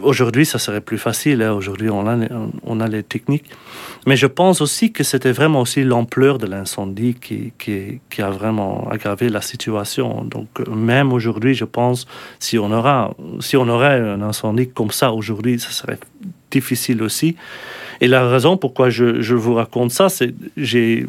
Aujourd'hui, 0.02 0.46
ça 0.46 0.60
serait 0.60 0.82
plus 0.82 0.98
facile. 0.98 1.42
Hein. 1.42 1.54
Aujourd'hui, 1.54 1.90
on 1.90 2.08
a, 2.08 2.18
on 2.64 2.80
a 2.80 2.88
les 2.88 3.04
techniques. 3.04 3.50
Mais 4.08 4.16
je 4.16 4.26
pense 4.26 4.62
aussi 4.62 4.92
que 4.92 5.04
c'était 5.04 5.32
vraiment 5.32 5.62
aussi 5.62 5.84
l'ampleur 5.84 6.38
de 6.38 6.48
l'incendie 6.48 7.14
qui, 7.14 7.54
qui, 7.60 8.22
a 8.22 8.30
vraiment 8.30 8.90
aggravé 8.90 9.30
la 9.30 9.42
situation. 9.42 10.24
Donc, 10.24 10.48
même 10.68 11.14
aujourd'hui, 11.14 11.54
je 11.54 11.66
pense, 11.66 12.08
si 12.40 12.58
on, 12.58 12.72
aura, 12.72 13.16
si 13.40 13.58
on 13.58 13.68
aurait 13.68 14.00
un 14.00 14.22
incendie 14.22 14.70
comme 14.70 14.92
ça 14.92 15.14
aujourd'hui, 15.14 15.60
ça 15.60 15.70
serait 15.70 16.00
difficile 16.50 17.04
aussi. 17.04 17.36
Et 18.02 18.08
la 18.08 18.28
raison 18.28 18.58
pourquoi 18.58 18.90
je, 18.90 19.34
vous 19.36 19.54
raconte 19.54 19.92
ça, 19.92 20.10
c'est 20.10 20.34
j'ai 20.58 21.06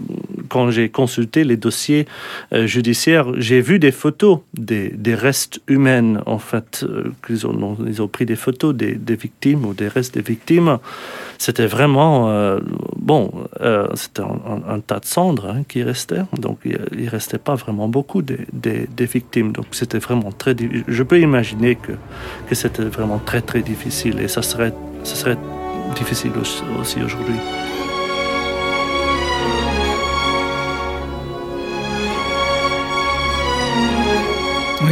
quand 0.48 0.70
j'ai 0.70 0.90
consulté 0.90 1.44
les 1.44 1.56
dossiers 1.56 2.06
euh, 2.52 2.66
judiciaires, 2.66 3.26
j'ai 3.38 3.62
vu 3.62 3.78
des 3.78 3.90
photos 3.90 4.40
des, 4.52 4.92
restes 5.14 5.62
humains, 5.66 6.22
en 6.26 6.38
fait, 6.38 6.84
euh, 6.86 7.10
qu'ils 7.26 7.46
ont, 7.46 7.78
ils 7.86 8.02
ont 8.02 8.08
pris 8.08 8.26
des 8.26 8.36
photos 8.36 8.74
des, 8.74 9.16
victimes 9.16 9.64
ou 9.64 9.72
des 9.72 9.88
restes 9.88 10.14
des 10.14 10.20
victimes. 10.20 10.78
C'était 11.38 11.66
vraiment, 11.66 12.28
euh, 12.28 12.60
bon, 12.96 13.32
c'était 13.94 14.22
un, 14.22 14.80
tas 14.80 15.00
de 15.00 15.06
cendres 15.06 15.48
hein, 15.48 15.62
qui 15.66 15.82
restait, 15.82 16.22
donc 16.38 16.58
il 16.64 17.04
ne 17.04 17.08
restait 17.08 17.38
pas 17.38 17.54
vraiment 17.54 17.88
beaucoup 17.88 18.20
des 18.20 18.46
victimes. 18.98 19.52
Donc 19.52 19.66
c'était 19.70 19.98
vraiment 19.98 20.32
très, 20.32 20.54
je 20.86 21.02
peux 21.02 21.20
imaginer 21.20 21.76
que, 21.76 21.92
que 22.48 22.54
c'était 22.54 22.84
vraiment 22.84 23.18
très 23.18 23.40
très 23.40 23.62
difficile 23.62 24.20
et 24.20 24.28
ça 24.28 24.42
serait, 24.42 24.74
ça 25.02 25.14
serait 25.14 25.38
difficile 25.92 26.32
aussi, 26.78 27.02
aujourd'hui. 27.02 27.36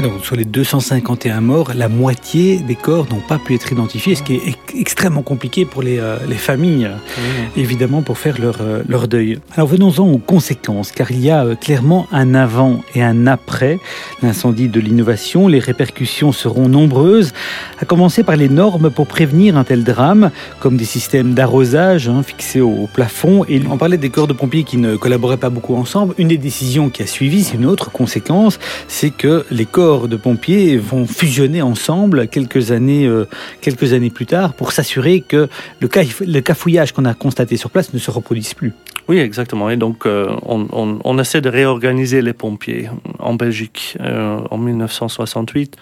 Oui, 0.01 0.09
donc 0.09 0.25
sur 0.25 0.37
les 0.37 0.47
251 0.47 1.43
morts, 1.43 1.73
la 1.75 1.89
moitié 1.91 2.59
des 2.61 2.75
corps 2.75 3.07
n'ont 3.11 3.21
pas 3.21 3.39
pu 3.39 3.55
être 3.55 3.71
identifiés, 3.71 4.15
ce 4.15 4.23
qui 4.23 4.37
est 4.37 4.57
extrêmement 4.75 5.21
compliqué 5.21 5.67
pour 5.67 5.83
les, 5.83 5.99
euh, 5.99 6.17
les 6.27 6.37
familles, 6.37 6.89
mmh. 6.89 7.61
évidemment, 7.61 8.01
pour 8.01 8.17
faire 8.17 8.41
leur, 8.41 8.59
euh, 8.63 8.83
leur 8.89 9.09
deuil. 9.09 9.41
Alors 9.57 9.69
venons-en 9.69 10.11
aux 10.11 10.19
conséquences, 10.19 10.93
car 10.93 11.11
il 11.11 11.21
y 11.21 11.31
a 11.31 11.45
euh, 11.45 11.55
clairement 11.55 12.07
un 12.13 12.35
avant 12.35 12.81
et 12.95 13.03
un 13.03 13.27
après 13.27 13.79
l'incendie 14.23 14.69
de 14.69 14.81
l'innovation. 14.81 15.49
Les 15.49 15.59
répercussions 15.59 16.33
seront 16.33 16.69
nombreuses, 16.69 17.35
à 17.79 17.85
commencer 17.85 18.23
par 18.23 18.37
les 18.37 18.49
normes 18.49 18.91
pour 18.91 19.07
prévenir 19.07 19.59
un 19.59 19.65
tel 19.65 19.85
drame, 19.85 20.31
comme 20.61 20.79
des 20.79 20.87
systèmes 20.87 21.35
d'arrosage 21.35 22.09
hein, 22.09 22.23
fixés 22.23 22.63
au 22.63 22.89
plafond. 22.91 23.45
Et 23.51 23.61
on 23.71 23.77
parlait 23.77 23.99
des 23.99 24.11
corps 24.11 24.29
de 24.29 24.33
pompiers 24.33 24.65
qui 24.65 24.79
ne 24.79 24.97
collaboraient 24.97 25.37
pas 25.37 25.51
beaucoup 25.51 25.75
ensemble. 25.75 26.15
Une 26.17 26.29
des 26.29 26.39
décisions 26.39 26.89
qui 26.89 27.03
a 27.03 27.07
suivi, 27.07 27.45
c'est 27.45 27.57
une 27.57 27.67
autre 27.67 27.91
conséquence, 27.91 28.59
c'est 28.89 29.11
que 29.11 29.45
les 29.51 29.67
corps 29.67 29.90
de 29.99 30.17
pompiers 30.17 30.77
vont 30.77 31.07
fusionner 31.07 31.63
ensemble 31.63 32.29
quelques 32.29 32.71
années, 32.71 33.07
euh, 33.07 33.27
quelques 33.61 33.93
années 33.93 34.11
plus 34.11 34.27
tard 34.27 34.55
pour 34.55 34.73
s'assurer 34.73 35.21
que 35.21 35.49
le, 35.81 35.89
ca 35.93 36.03
le 36.25 36.41
cafouillage 36.41 36.93
qu'on 36.93 37.05
a 37.05 37.15
constaté 37.15 37.57
sur 37.57 37.71
place 37.71 37.93
ne 37.93 37.99
se 37.99 38.11
reproduise 38.11 38.55
plus. 38.55 38.73
Oui, 39.11 39.19
exactement. 39.19 39.71
Et 39.71 39.77
donc, 39.77 40.07
euh, 40.07 40.29
on, 40.47 41.19
essaie 41.19 41.41
de 41.41 41.49
réorganiser 41.49 42.23
les 42.23 42.33
pompiers 42.33 42.89
en 43.19 43.35
Belgique. 43.35 43.97
Euh, 44.01 44.39
en 44.53 44.57
1968, 44.57 45.77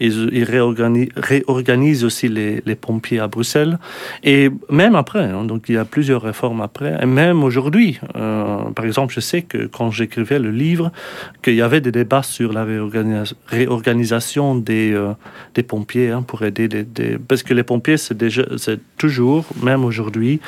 ils, 0.00 0.42
réorganisent, 0.42 2.02
aussi 2.02 2.26
les, 2.28 2.74
pompiers 2.74 3.20
à 3.20 3.28
Bruxelles. 3.28 3.78
Et 4.24 4.50
même 4.68 4.96
après, 4.96 5.22
hein, 5.22 5.44
donc 5.44 5.66
il 5.68 5.76
y 5.76 5.78
a 5.78 5.84
plusieurs 5.84 6.22
réformes 6.22 6.60
après. 6.60 6.98
Et 7.00 7.06
même 7.06 7.44
aujourd'hui, 7.44 8.00
euh, 8.16 8.64
par 8.74 8.84
exemple, 8.84 9.14
je 9.14 9.20
sais 9.20 9.42
que 9.42 9.66
quand 9.66 9.92
j'écrivais 9.92 10.40
le 10.40 10.50
livre, 10.50 10.90
qu'il 11.40 11.54
y 11.54 11.62
avait 11.62 11.80
des 11.80 11.92
débats 11.92 12.24
sur 12.24 12.52
la 12.52 12.66
réorganisation 13.46 14.56
des, 14.56 14.98
pompiers 15.68 16.10
hein, 16.10 16.22
pour 16.22 16.42
aider 16.42 16.66
des, 16.66 16.82
des, 16.82 17.16
parce 17.16 17.44
que 17.44 17.54
les 17.54 17.62
pompiers 17.62 17.96
c'est 17.96 18.80
toujours 18.98 19.44
même 19.62 19.84
aujourd'hui 19.84 20.40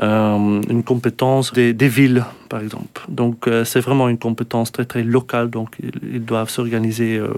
une 0.00 0.82
compétence 0.86 1.52
des, 1.52 1.74
des, 1.82 1.88
villes 1.88 2.24
par 2.48 2.60
exemple 2.60 3.02
donc 3.08 3.46
euh, 3.46 3.64
c'est 3.64 3.80
vraiment 3.80 4.08
une 4.08 4.18
compétence 4.18 4.72
très 4.72 4.84
très 4.84 5.02
locale 5.02 5.50
donc 5.50 5.76
ils, 6.02 6.24
doivent 6.24 6.50
s'organiser 6.50 7.16
euh, 7.16 7.28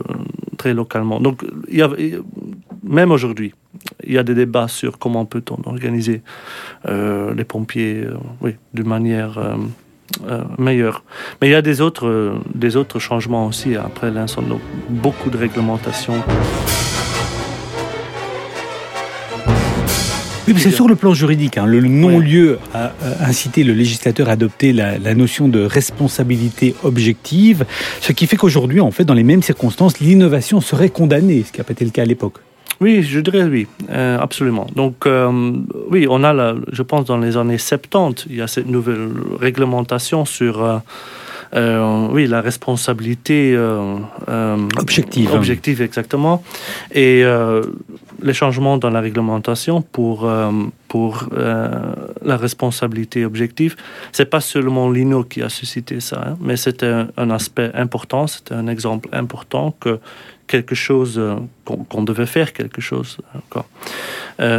très 0.57 0.75
localement 0.75 1.21
donc 1.21 1.45
même 2.83 3.11
aujourd'hui 3.11 3.55
il 4.05 4.13
y 4.13 4.19
a 4.19 4.23
des 4.23 4.35
débats 4.35 4.69
sur 4.69 4.99
comment 4.99 5.25
peut-on 5.25 5.59
organiser 5.67 6.23
euh, 6.89 7.35
les 7.35 7.45
pompiers 7.45 8.05
oui 8.41 8.53
d'une 8.73 8.89
manière 8.89 9.39
euh, 10.29 10.45
meilleur. 10.59 11.03
Mais 11.41 11.49
il 11.49 11.51
y 11.51 11.57
a 11.57 11.63
des 11.63 11.81
autres, 11.81 12.35
des 12.55 12.77
autres 12.77 12.99
changements 12.99 13.47
aussi 13.47 13.75
après 13.75 14.11
l'incendie, 14.11 14.55
beaucoup 14.89 15.31
de 15.31 15.37
réglementations. 15.37 16.23
Oui, 20.47 20.55
c'est 20.59 20.71
sur 20.71 20.89
le 20.89 20.95
plan 20.95 21.15
juridique. 21.15 21.59
Hein, 21.59 21.67
le 21.67 21.81
non-lieu 21.81 22.59
a 22.75 22.93
incité 23.21 23.65
le 23.65 23.73
législateur 23.73 24.29
à 24.29 24.33
adopter 24.33 24.73
la, 24.73 24.99
la, 24.99 25.15
notion 25.15 25.49
de 25.49 25.65
responsabilité 25.65 26.75
objective, 26.83 27.65
ce 28.01 28.13
qui 28.13 28.27
fait 28.27 28.37
qu'aujourd'hui, 28.37 28.81
en 28.81 28.91
fait, 28.91 29.05
dans 29.05 29.15
les 29.15 29.25
mêmes 29.25 29.43
circonstances, 29.43 30.01
l'innovation 30.01 30.61
serait 30.61 30.91
condamnée, 30.91 31.45
ce 31.47 31.53
qui 31.53 31.59
n'a 31.59 31.65
pas 31.65 31.73
été 31.73 31.85
le 31.85 31.91
cas 31.91 32.03
à 32.03 32.07
l'époque. 32.07 32.39
Oui, 32.81 33.03
je 33.03 33.21
dirais 33.21 33.45
oui, 33.45 33.67
euh, 33.91 34.19
absolument. 34.19 34.67
Donc, 34.75 35.07
euh, 35.07 35.53
oui, 35.91 36.07
on 36.09 36.25
a, 36.25 36.33
la, 36.33 36.55
je 36.73 36.83
pense, 36.83 37.05
dans 37.05 37.19
les 37.19 37.37
années 37.37 37.59
70, 37.59 38.27
il 38.29 38.37
y 38.37 38.43
a 38.43 38.47
cette 38.47 38.67
nouvelle 38.69 39.09
réglementation 39.39 40.25
sur 40.25 40.83
euh, 41.55 42.09
oui, 42.11 42.27
la 42.27 42.41
responsabilité 42.41 43.57
objective. 44.77 45.33
Objective, 45.33 45.83
exactement. 45.83 46.43
Et 46.93 47.25
les 48.23 48.33
changements 48.33 48.79
dans 48.79 48.91
la 48.91 49.01
réglementation 49.01 49.83
pour, 49.83 50.25
euh, 50.25 50.51
pour 50.89 51.29
euh, 51.33 51.69
la 52.23 52.37
responsabilité 52.37 53.25
objective, 53.25 53.77
c'est 54.13 54.27
pas 54.27 54.41
seulement 54.41 54.91
l'INO 54.91 55.25
qui 55.25 55.43
a 55.43 55.49
suscité 55.49 56.01
ça, 56.01 56.23
hein, 56.27 56.37
mais 56.41 56.57
c'était 56.57 56.87
un, 56.87 57.09
un 57.17 57.31
aspect 57.31 57.71
important, 57.75 58.27
c'était 58.27 58.55
un 58.55 58.67
exemple 58.67 59.09
important 59.13 59.75
que 59.81 59.99
quelque 60.47 60.75
chose 60.75 61.19
euh, 61.19 61.37
qu'on 61.65 61.85
qu 61.85 62.05
devait 62.05 62.27
faire 62.27 62.53
quelque 62.53 62.83
chose 62.83 63.17
encore 63.35 63.67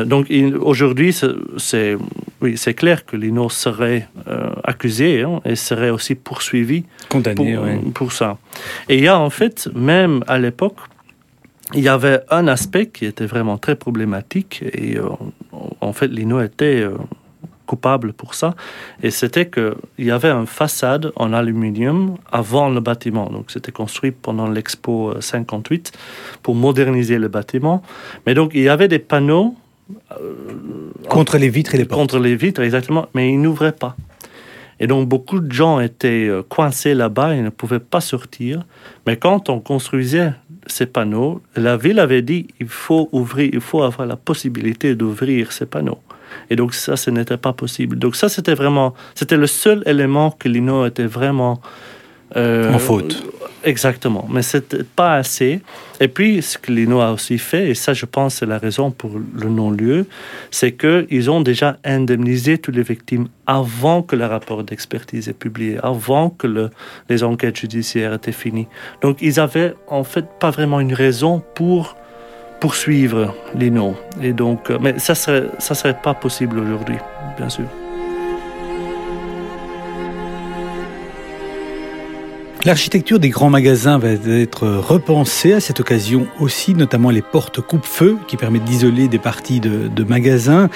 donc 0.06 0.32
aujourd'hui 0.60 1.14
c'est 1.58 1.98
oui 2.42 2.58
c'est 2.58 2.74
clair 2.74 3.06
que 3.06 3.16
l'INO 3.18 3.50
serait 3.50 4.08
accusé 4.64 5.22
hein, 5.22 5.42
et 5.46 5.56
serait 5.56 5.92
aussi 5.92 6.16
poursuivi 6.16 6.86
condamné 7.10 7.56
pour, 7.56 7.64
ouais. 7.66 7.80
pour 7.94 8.12
ça. 8.14 8.38
Et 8.90 8.98
il 8.98 9.04
ya 9.04 9.20
en 9.20 9.30
fait 9.30 9.70
même 9.76 10.24
à 10.28 10.40
l'époque 10.40 10.78
il 11.74 11.82
y 11.82 11.90
avait 11.90 12.20
un 12.30 12.48
aspect 12.48 12.88
qui 12.88 13.06
était 13.06 13.26
vraiment 13.26 13.58
très 13.58 13.76
problématique 13.76 14.64
et 14.74 14.98
euh, 14.98 15.10
en 15.82 15.94
fait 15.94 16.08
l'INO 16.08 16.42
était 16.42 16.82
euh, 16.82 16.96
coupable 17.66 18.14
pour 18.14 18.36
ça. 18.36 18.56
Et 19.02 19.12
c'était 19.12 19.48
que 19.48 19.76
il 19.98 20.06
y 20.06 20.12
avait 20.12 20.30
un 20.30 20.46
façade 20.46 21.12
en 21.16 21.34
aluminium 21.34 22.18
avant 22.32 22.70
le 22.70 22.80
bâtiment. 22.80 23.30
Donc 23.30 23.50
c'était 23.50 23.72
construit 23.72 24.12
pendant 24.12 24.48
l'expo 24.48 25.20
58 25.20 25.92
pour 26.44 26.56
moderniser 26.56 27.18
le 27.18 27.28
bâtiment. 27.28 27.82
Mais 28.26 28.36
donc 28.36 28.52
il 28.54 28.62
y 28.62 28.70
avait 28.70 28.88
des 28.88 29.00
panneaux 29.00 29.56
euh, 30.12 30.34
contre 31.10 31.38
les 31.38 31.50
vitres 31.50 31.76
et 31.76 31.78
les 31.78 31.86
portes. 31.86 32.00
contre 32.00 32.20
les 32.20 32.36
vitres 32.36 32.62
exactement 32.62 33.08
mais 33.14 33.32
ils 33.32 33.42
n'ouvraient 33.42 33.72
pas. 33.72 33.96
Et 34.80 34.88
donc 34.88 35.08
beaucoup 35.08 35.40
de 35.40 35.52
gens 35.52 35.80
étaient 35.80 36.28
euh, 36.28 36.44
coincés 36.44 36.94
là-bas 36.94 37.34
et 37.36 37.42
ne 37.42 37.50
pouvaient 37.50 37.80
pas 37.80 38.02
sortir. 38.02 38.66
Mais 39.08 39.18
quand 39.18 39.50
on 39.50 39.60
construisait 39.60 40.34
ces 40.68 40.86
panneaux 40.86 41.42
la 41.56 41.78
ville 41.78 42.00
avait 42.00 42.22
dit 42.22 42.48
il 42.60 42.68
faut 42.68 43.10
ouvrir 43.12 43.50
il 43.54 43.62
faut 43.62 43.84
avoir 43.84 44.08
la 44.08 44.16
possibilité 44.16 44.96
d'ouvrir 44.96 45.52
ces 45.52 45.66
panneaux. 45.66 46.00
Et 46.50 46.56
donc 46.56 46.74
ça 46.74 46.98
ce 46.98 47.10
n'était 47.10 47.38
pas 47.38 47.54
possible. 47.54 47.98
Donc 47.98 48.16
ça 48.16 48.30
c'était 48.30 48.56
vraiment 48.56 48.94
c'était 49.14 49.38
le 49.38 49.48
seul 49.48 49.84
élément 49.86 50.32
que 50.32 50.50
l'ino 50.50 50.86
était 50.86 51.06
vraiment 51.06 51.62
en 52.36 52.80
faute. 52.80 53.24
Exactement. 53.66 54.28
Mais 54.30 54.44
c'était 54.44 54.84
pas 54.84 55.16
assez. 55.16 55.60
Et 56.00 56.08
puis 56.08 56.42
ce 56.44 56.58
que 56.58 56.72
l'ino 56.72 57.02
a 57.02 57.12
aussi 57.12 57.40
fait 57.40 57.70
et 57.70 57.74
ça 57.74 57.94
je 57.94 58.06
pense 58.06 58.36
c'est 58.36 58.46
la 58.46 58.60
raison 58.60 58.92
pour 58.92 59.12
le 59.18 59.50
non-lieu 59.50 60.06
c'est 60.52 60.74
que 60.74 61.08
ils 61.10 61.32
ont 61.32 61.42
déjà 61.42 61.78
indemnisé 61.84 62.58
toutes 62.58 62.76
les 62.76 62.84
victimes 62.84 63.28
avant 63.48 64.02
que 64.04 64.16
le 64.16 64.26
rapport 64.26 64.64
d'expertise 64.64 65.30
est 65.30 65.34
publié 65.34 65.80
avant 65.82 66.30
que 66.30 66.48
le, 66.48 66.70
les 67.10 67.24
enquêtes 67.24 67.58
judiciaires 67.58 68.14
étaient 68.14 68.32
finies. 68.32 68.68
Donc 69.02 69.18
ils 69.22 69.40
avaient 69.40 69.74
en 69.88 70.04
fait 70.04 70.26
pas 70.40 70.52
vraiment 70.52 70.80
une 70.80 70.94
raison 70.94 71.42
pour 71.56 71.96
poursuivre 72.60 73.34
noms 73.56 73.96
et 74.22 74.34
donc 74.34 74.70
euh, 74.70 74.78
mais 74.80 75.00
ça 75.00 75.16
serait 75.16 75.46
ça 75.60 75.76
serait 75.76 76.00
pas 76.02 76.14
possible 76.14 76.60
aujourd'hui 76.60 76.98
bien 77.38 77.50
sûr 77.50 77.66
L'architecture 82.66 83.20
des 83.20 83.30
grands 83.30 83.52
magasins 83.52 84.00
va 84.00 84.10
être 84.10 84.66
repensée 84.66 85.54
à 85.54 85.60
cette 85.60 85.80
occasion 85.80 86.26
aussi, 86.40 86.74
notamment 86.74 87.12
les 87.12 87.22
portes 87.22 87.62
coupe-feu 87.62 88.18
qui 88.28 88.38
permettent 88.38 88.64
d'isoler 88.64 89.08
des 89.08 89.20
parties 89.20 89.60
de, 89.60 90.04
magasins. 90.04 90.70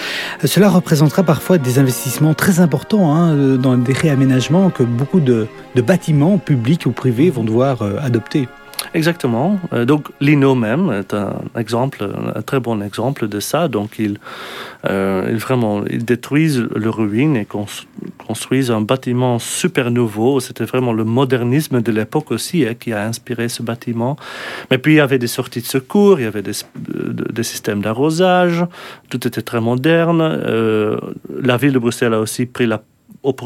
Cela 0.46 0.70
représentera 0.70 1.24
parfois 1.24 1.58
des 1.58 1.80
investissements 1.80 2.36
très 2.36 2.60
importants 2.60 3.16
hein, 3.16 3.56
dans 3.58 3.76
des 3.76 3.94
réaménagements 3.94 4.70
que 4.70 4.84
beaucoup 4.84 5.20
de, 5.20 5.48
de 5.74 5.82
bâtiments 5.82 6.38
publics 6.38 6.86
ou 6.86 6.92
privés 6.92 7.32
vont 7.32 7.44
devoir 7.44 7.82
euh, 7.82 7.98
adopter. 8.00 8.48
Exactement. 8.94 9.60
Euh, 9.74 9.86
donc 9.86 10.10
Lino 10.20 10.56
même 10.56 10.92
est 10.92 11.14
un 11.14 11.36
exemple, 11.56 12.10
un 12.36 12.42
très 12.42 12.60
bon 12.60 12.82
exemple 12.82 13.28
de 13.28 13.40
ça. 13.40 13.68
Donc 13.68 14.00
il, 14.00 14.18
euh, 14.90 15.36
vraiment, 15.38 15.84
ils 15.86 16.06
détruisent 16.06 16.66
le 16.76 16.90
ruine 16.90 17.36
et 17.36 17.48
construisent 18.18 18.72
un 18.72 18.82
bâtiment 18.82 19.38
super 19.38 19.92
nouveau. 19.92 20.40
C'était 20.40 20.66
vraiment 20.66 20.94
le 20.94 21.04
modernisme 21.04 21.82
de 21.82 21.92
l'époque 21.92 22.32
aussi 22.32 22.66
hein, 22.66 22.74
qui 22.74 22.94
a 22.94 23.04
inspiré 23.06 23.50
ce 23.50 23.62
bâtiment. 23.62 24.18
Mais 24.72 24.78
puis 24.78 24.94
il 24.94 24.98
y 24.98 25.02
avait 25.02 25.20
des 25.20 25.28
sorties 25.28 25.62
de 25.62 25.68
secours, 25.68 26.20
il 26.20 26.24
y 26.24 26.28
avait 26.28 26.42
des, 26.42 26.54
des 26.78 27.44
systèmes 27.44 27.82
d'arrosage, 27.82 28.66
tout 29.10 29.28
était 29.28 29.42
très 29.42 29.62
moderne. 29.62 30.22
Euh, 30.22 30.98
la 31.42 31.58
ville 31.58 31.74
de 31.74 31.80
Bruxelles 31.80 32.14
a 32.14 32.20
aussi 32.20 32.46
pris 32.46 32.66
la 32.66 32.82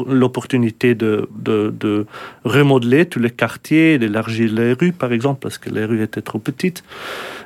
l'opportunité 0.06 0.94
de, 0.94 1.28
de, 1.36 2.06
remodeler 2.44 3.06
tous 3.06 3.18
les 3.18 3.30
quartiers, 3.30 3.98
d'élargir 3.98 4.52
les 4.52 4.72
rues, 4.72 4.92
par 4.92 5.12
exemple, 5.12 5.40
parce 5.40 5.58
que 5.58 5.70
les 5.70 5.84
rues 5.84 6.02
étaient 6.02 6.22
trop 6.22 6.38
petites. 6.38 6.84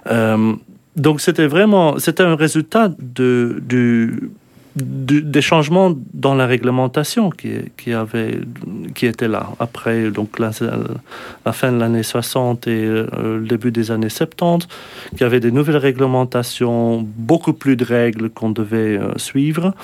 Euh, 0.06 0.54
donc 0.96 1.20
c'était 1.20 1.46
vraiment, 1.46 1.98
c'était 1.98 2.24
un 2.24 2.34
résultat 2.34 2.90
de, 2.98 3.62
du, 3.62 4.30
des 4.80 5.42
changements 5.42 5.94
dans 6.12 6.34
la 6.34 6.46
réglementation 6.46 7.30
qui, 7.30 7.50
qui, 7.76 7.92
qui 8.94 9.06
était 9.06 9.28
là. 9.28 9.50
Après 9.58 10.10
donc 10.10 10.38
la, 10.38 10.52
fin 11.52 11.72
de 11.72 11.78
l'année 11.78 12.02
60 12.02 12.66
et 12.66 12.84
euh, 12.84 13.38
le 13.38 13.46
début 13.46 13.70
des 13.70 13.90
années 13.90 14.08
70, 14.08 14.66
qu'il 15.10 15.20
y 15.20 15.24
avait 15.24 15.40
des 15.40 15.50
nouvelles 15.50 15.76
réglementations, 15.76 17.06
beaucoup 17.16 17.52
plus 17.52 17.76
de 17.76 17.84
règles 17.84 18.30
qu'on 18.30 18.50
devait 18.50 18.98
euh, 18.98 19.16
suivre. 19.16 19.74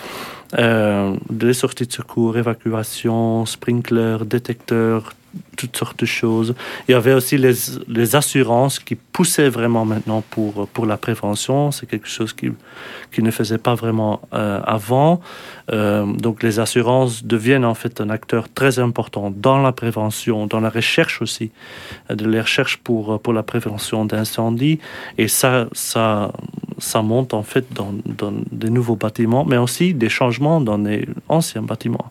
Euh, 0.59 1.14
des 1.30 1.52
sorties 1.52 1.87
de 1.87 1.92
secours, 1.92 2.37
évacuation, 2.37 3.44
sprinklers, 3.46 4.24
détecteurs, 4.24 5.12
toutes 5.57 5.77
sortes 5.77 6.01
de 6.01 6.07
choses. 6.07 6.55
Il 6.88 6.92
y 6.92 6.94
avait 6.94 7.12
aussi 7.12 7.38
les, 7.38 7.55
les 7.88 8.16
assurances 8.16 8.79
qui 8.79 8.94
poussaient 8.94 9.49
vraiment 9.49 9.85
maintenant 9.85 10.23
pour, 10.31 10.66
pour 10.68 10.87
la 10.87 10.97
prévention. 10.97 11.70
C'est 11.70 11.87
quelque 11.87 12.09
chose 12.09 12.33
qui, 12.33 12.51
qui 13.12 13.23
ne 13.23 13.31
faisait 13.31 13.59
pas 13.59 13.75
vraiment 13.75 14.20
euh, 14.33 14.61
avant. 14.64 15.20
Euh, 15.73 16.05
donc 16.05 16.42
les 16.42 16.59
assurances 16.59 17.25
deviennent 17.25 17.64
en 17.64 17.75
fait 17.75 18.01
un 18.01 18.11
acteur 18.11 18.49
très 18.53 18.79
important 18.79 19.33
dans 19.35 19.59
la 19.62 19.73
prévention, 19.73 20.47
dans 20.47 20.61
la 20.61 20.70
recherche 20.70 21.23
aussi, 21.23 21.51
euh, 22.11 22.14
de 22.14 22.27
la 22.27 22.42
recherche 22.42 22.79
pour, 22.79 23.20
pour 23.20 23.33
la 23.33 23.42
prévention 23.42 24.05
d'incendies. 24.05 24.79
Et 25.18 25.29
ça, 25.29 25.66
ça, 25.73 26.33
ça 26.79 27.03
monte 27.03 27.35
en 27.35 27.42
fait 27.42 27.66
dans, 27.73 27.94
dans 28.05 28.33
des 28.51 28.70
nouveaux 28.70 28.97
bâtiments, 28.97 29.44
mais 29.44 29.57
aussi 29.57 29.94
des 29.94 30.09
changements 30.09 30.61
dans 30.61 30.79
les 30.79 31.09
anciens 31.29 31.62
bâtiments. 31.62 32.11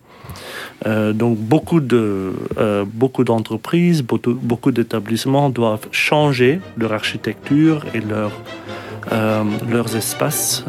Euh, 0.85 1.13
donc 1.13 1.37
beaucoup 1.37 1.79
de 1.79 2.33
euh, 2.57 2.83
beaucoup 2.85 3.23
d'entreprises, 3.23 4.03
beaucoup, 4.03 4.71
d'établissements 4.71 5.49
doivent 5.49 5.87
changer 5.91 6.59
leur 6.77 6.93
architecture 6.93 7.85
et 7.93 8.01
euh, 9.11 9.43
leurs 9.69 9.95
espaces. 9.95 10.65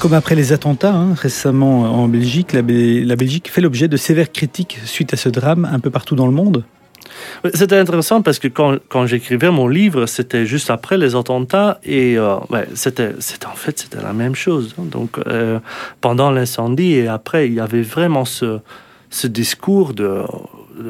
Comme 0.00 0.14
après 0.14 0.34
les 0.34 0.52
attentats 0.52 0.94
hein, 0.94 1.14
récemment 1.14 1.82
en 1.82 2.08
Belgique, 2.08 2.52
la 2.52 2.62
Belgique 2.62 3.48
fait 3.48 3.60
l'objet 3.60 3.86
de 3.86 3.96
sévères 3.96 4.32
critiques 4.32 4.78
suite 4.84 5.14
à 5.14 5.16
ce 5.16 5.28
drame 5.28 5.68
un 5.72 5.78
peu 5.78 5.90
partout 5.90 6.16
dans 6.16 6.26
le 6.26 6.32
monde. 6.32 6.64
C'était 7.54 7.76
intéressant 7.76 8.22
parce 8.22 8.38
que 8.38 8.48
quand, 8.48 9.06
j'écrivais 9.06 9.50
mon 9.50 9.68
livre, 9.68 10.06
c'était 10.06 10.46
juste 10.46 10.70
après 10.70 10.98
les 10.98 11.16
attentats 11.16 11.80
et 11.84 12.16
euh, 12.18 12.36
c'était, 12.74 13.12
en 13.46 13.56
fait 13.56 13.78
c'était 13.78 14.02
la 14.02 14.12
même 14.12 14.34
chose. 14.34 14.74
Donc 14.78 15.18
euh, 15.18 15.58
pendant 16.00 16.30
l'incendie 16.30 16.94
et 16.94 17.08
après, 17.08 17.48
il 17.48 17.54
y 17.54 17.60
avait 17.60 17.82
vraiment 17.82 18.24
ce, 18.24 18.60
discours 19.24 19.92
de 19.94 20.22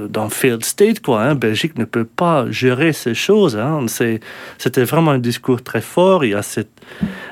d'un 0.08 0.28
failed 0.28 0.64
state 0.64 1.00
quoi. 1.00 1.22
Hein. 1.22 1.34
Belgique 1.34 1.76
ne 1.76 1.84
peut 1.84 2.04
pas 2.04 2.46
gérer 2.50 2.92
ces 2.92 3.14
choses. 3.14 3.56
Hein. 3.56 3.86
C'était 4.58 4.84
vraiment 4.84 5.10
un 5.10 5.18
discours 5.18 5.60
très 5.62 5.80
fort. 5.80 6.24
Il 6.24 6.30
y 6.30 6.34
a 6.34 6.42
cette 6.42 6.70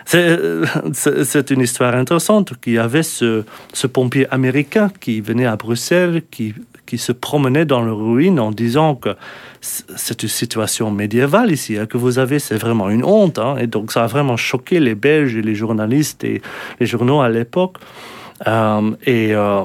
c'est 0.05 1.51
une 1.51 1.61
histoire 1.61 1.95
intéressante. 1.95 2.53
Il 2.67 2.73
y 2.73 2.79
avait 2.79 3.05
ce, 3.05 3.45
ce 3.73 3.87
pompier 3.87 4.27
américain 4.31 4.91
qui 5.01 5.21
venait 5.21 5.47
à 5.47 5.57
Bruxelles, 5.57 6.23
qui 6.31 6.55
qui 6.91 6.99
se 6.99 7.13
promenait 7.13 7.67
dans 7.67 7.83
le 7.83 7.93
ruine 7.93 8.41
en 8.41 8.51
disant 8.51 8.97
que 8.97 9.11
c'est 9.61 10.25
une 10.25 10.29
situation 10.29 10.91
médiévale 10.91 11.53
ici, 11.53 11.79
hein, 11.79 11.87
que 11.87 11.99
vous 11.99 12.19
avez, 12.19 12.41
c'est 12.41 12.57
vraiment 12.57 12.91
une 12.91 13.05
honte. 13.05 13.39
Hein. 13.39 13.55
et 13.61 13.69
donc 13.69 13.93
ça 13.93 14.03
a 14.03 14.07
vraiment 14.09 14.37
choqué 14.37 14.81
les 14.81 14.97
Belges 14.97 15.37
et 15.37 15.43
les 15.43 15.55
journalistes 15.55 16.25
et 16.25 16.43
les 16.81 16.87
journaux 16.87 17.21
à 17.21 17.29
l'époque. 17.29 17.77
Euh, 18.49 18.91
et 19.07 19.29
euh, 19.33 19.63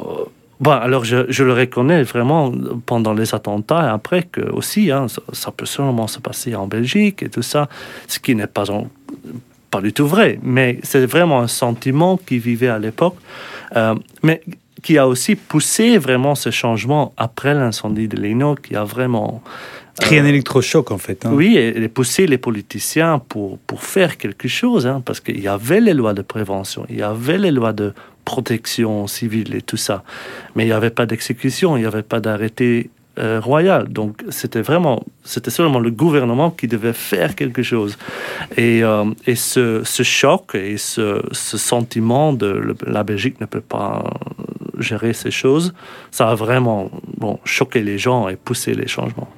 bon, 0.59 0.69
alors 0.69 1.03
je, 1.03 1.25
je, 1.29 1.43
le 1.43 1.53
reconnais 1.53 2.03
vraiment 2.03 2.51
pendant 2.85 3.15
les 3.15 3.33
attentats 3.33 3.83
et 3.87 3.89
après 3.89 4.21
que 4.21 4.41
aussi, 4.41 4.91
hein, 4.91 5.07
ça, 5.33 5.49
peut 5.49 5.65
sûrement 5.65 6.05
se 6.05 6.19
passer 6.19 6.53
en 6.53 6.67
Belgique 6.67 7.23
et 7.23 7.29
tout 7.29 7.41
ça, 7.41 7.69
ce 8.07 8.19
qui 8.19 8.35
n'est 8.35 8.45
pas, 8.45 8.65
pas 9.71 9.81
du 9.81 9.93
tout 9.93 10.07
vrai, 10.07 10.37
mais 10.43 10.77
c'est 10.83 11.07
vraiment 11.07 11.39
un 11.39 11.47
sentiment 11.47 12.17
qui 12.17 12.37
vivait 12.37 12.73
à 12.77 12.77
l'époque. 12.77 13.15
Euh, 13.75 13.95
mais 14.21 14.41
qui 14.85 14.99
a 14.99 15.07
aussi 15.07 15.35
poussé 15.35 15.97
vraiment 15.97 16.35
ce 16.35 16.51
changement 16.51 17.11
après 17.17 17.55
l'incendie 17.55 18.07
de 18.07 18.17
Lino, 18.17 18.53
qui 18.53 18.75
a 18.75 18.83
vraiment... 18.83 19.41
Créé 19.99 20.19
un 20.19 20.25
euh, 20.25 20.27
électrochoc 20.27 20.91
en 20.91 20.99
fait. 20.99 21.25
Hein. 21.25 21.31
Oui, 21.33 21.57
et, 21.57 21.87
poussé 21.87 22.27
les 22.27 22.37
politiciens 22.37 23.17
pour, 23.17 23.57
pour 23.57 23.81
faire 23.83 24.17
quelque 24.17 24.47
chose, 24.47 24.85
hein, 24.85 25.01
parce 25.03 25.21
qu'il 25.21 25.39
y 25.39 25.47
avait 25.47 25.81
les 25.81 25.95
lois 25.95 26.13
de 26.13 26.21
prévention, 26.21 26.85
il 26.87 26.97
y 26.97 27.01
avait 27.01 27.39
les 27.39 27.49
lois 27.49 27.73
de 27.73 27.93
protection 28.25 29.07
civile 29.07 29.55
et 29.55 29.63
tout 29.63 29.77
ça, 29.77 30.03
mais 30.55 30.65
il 30.65 30.67
n'y 30.67 30.73
avait 30.73 30.91
pas 30.91 31.07
d'exécution, 31.07 31.77
il 31.77 31.79
n'y 31.79 31.87
avait 31.87 32.03
pas 32.03 32.19
d'arrêté 32.19 32.91
euh, 33.17 33.39
royal. 33.41 33.87
Donc 33.87 34.23
c'était 34.29 34.61
vraiment, 34.61 35.03
c'était 35.23 35.49
seulement 35.49 35.79
le 35.79 35.89
gouvernement 35.89 36.51
qui 36.51 36.67
devait 36.67 36.93
faire 36.93 37.33
quelque 37.33 37.63
chose. 37.63 37.97
Et, 38.55 38.83
euh, 38.83 39.05
et 39.25 39.35
ce, 39.35 39.81
ce, 39.83 40.03
choc 40.03 40.53
et 40.53 40.77
ce, 40.77 41.23
ce, 41.31 41.57
sentiment 41.57 42.33
de 42.33 42.75
la 42.85 43.03
Belgique 43.03 43.41
ne 43.41 43.47
peut 43.47 43.61
pas 43.61 44.03
gérer 44.79 45.13
ces 45.13 45.31
choses, 45.31 45.73
ça 46.11 46.29
a 46.29 46.35
vraiment 46.35 46.91
bon, 47.17 47.39
choqué 47.43 47.81
les 47.81 47.97
gens 47.97 48.27
et 48.27 48.35
poussé 48.35 48.73
les 48.73 48.87
changements. 48.87 49.29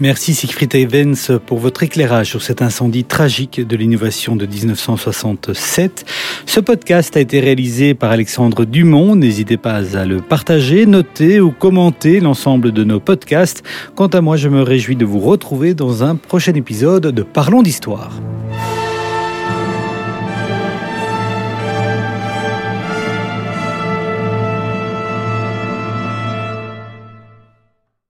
Merci 0.00 0.34
Siegfried 0.34 0.74
Evans 0.74 1.14
pour 1.46 1.58
votre 1.58 1.82
éclairage 1.82 2.28
sur 2.28 2.42
cet 2.42 2.62
incendie 2.62 3.04
tragique 3.04 3.60
de 3.64 3.76
l'innovation 3.76 4.34
de 4.34 4.46
1967. 4.46 6.04
Ce 6.46 6.60
podcast 6.60 7.16
a 7.16 7.20
été 7.20 7.40
réalisé 7.40 7.94
par 7.94 8.10
Alexandre 8.10 8.64
Dumont. 8.64 9.14
N'hésitez 9.14 9.56
pas 9.56 9.96
à 9.96 10.04
le 10.04 10.18
partager, 10.20 10.86
noter 10.86 11.40
ou 11.40 11.52
commenter 11.52 12.20
l'ensemble 12.20 12.72
de 12.72 12.84
nos 12.84 13.00
podcasts. 13.00 13.62
Quant 13.94 14.08
à 14.08 14.20
moi, 14.20 14.36
je 14.36 14.48
me 14.48 14.62
réjouis 14.62 14.96
de 14.96 15.04
vous 15.04 15.20
retrouver 15.20 15.74
dans 15.74 16.02
un 16.02 16.16
prochain 16.16 16.54
épisode 16.54 17.06
de 17.06 17.22
Parlons 17.22 17.62
d'Histoire. 17.62 18.20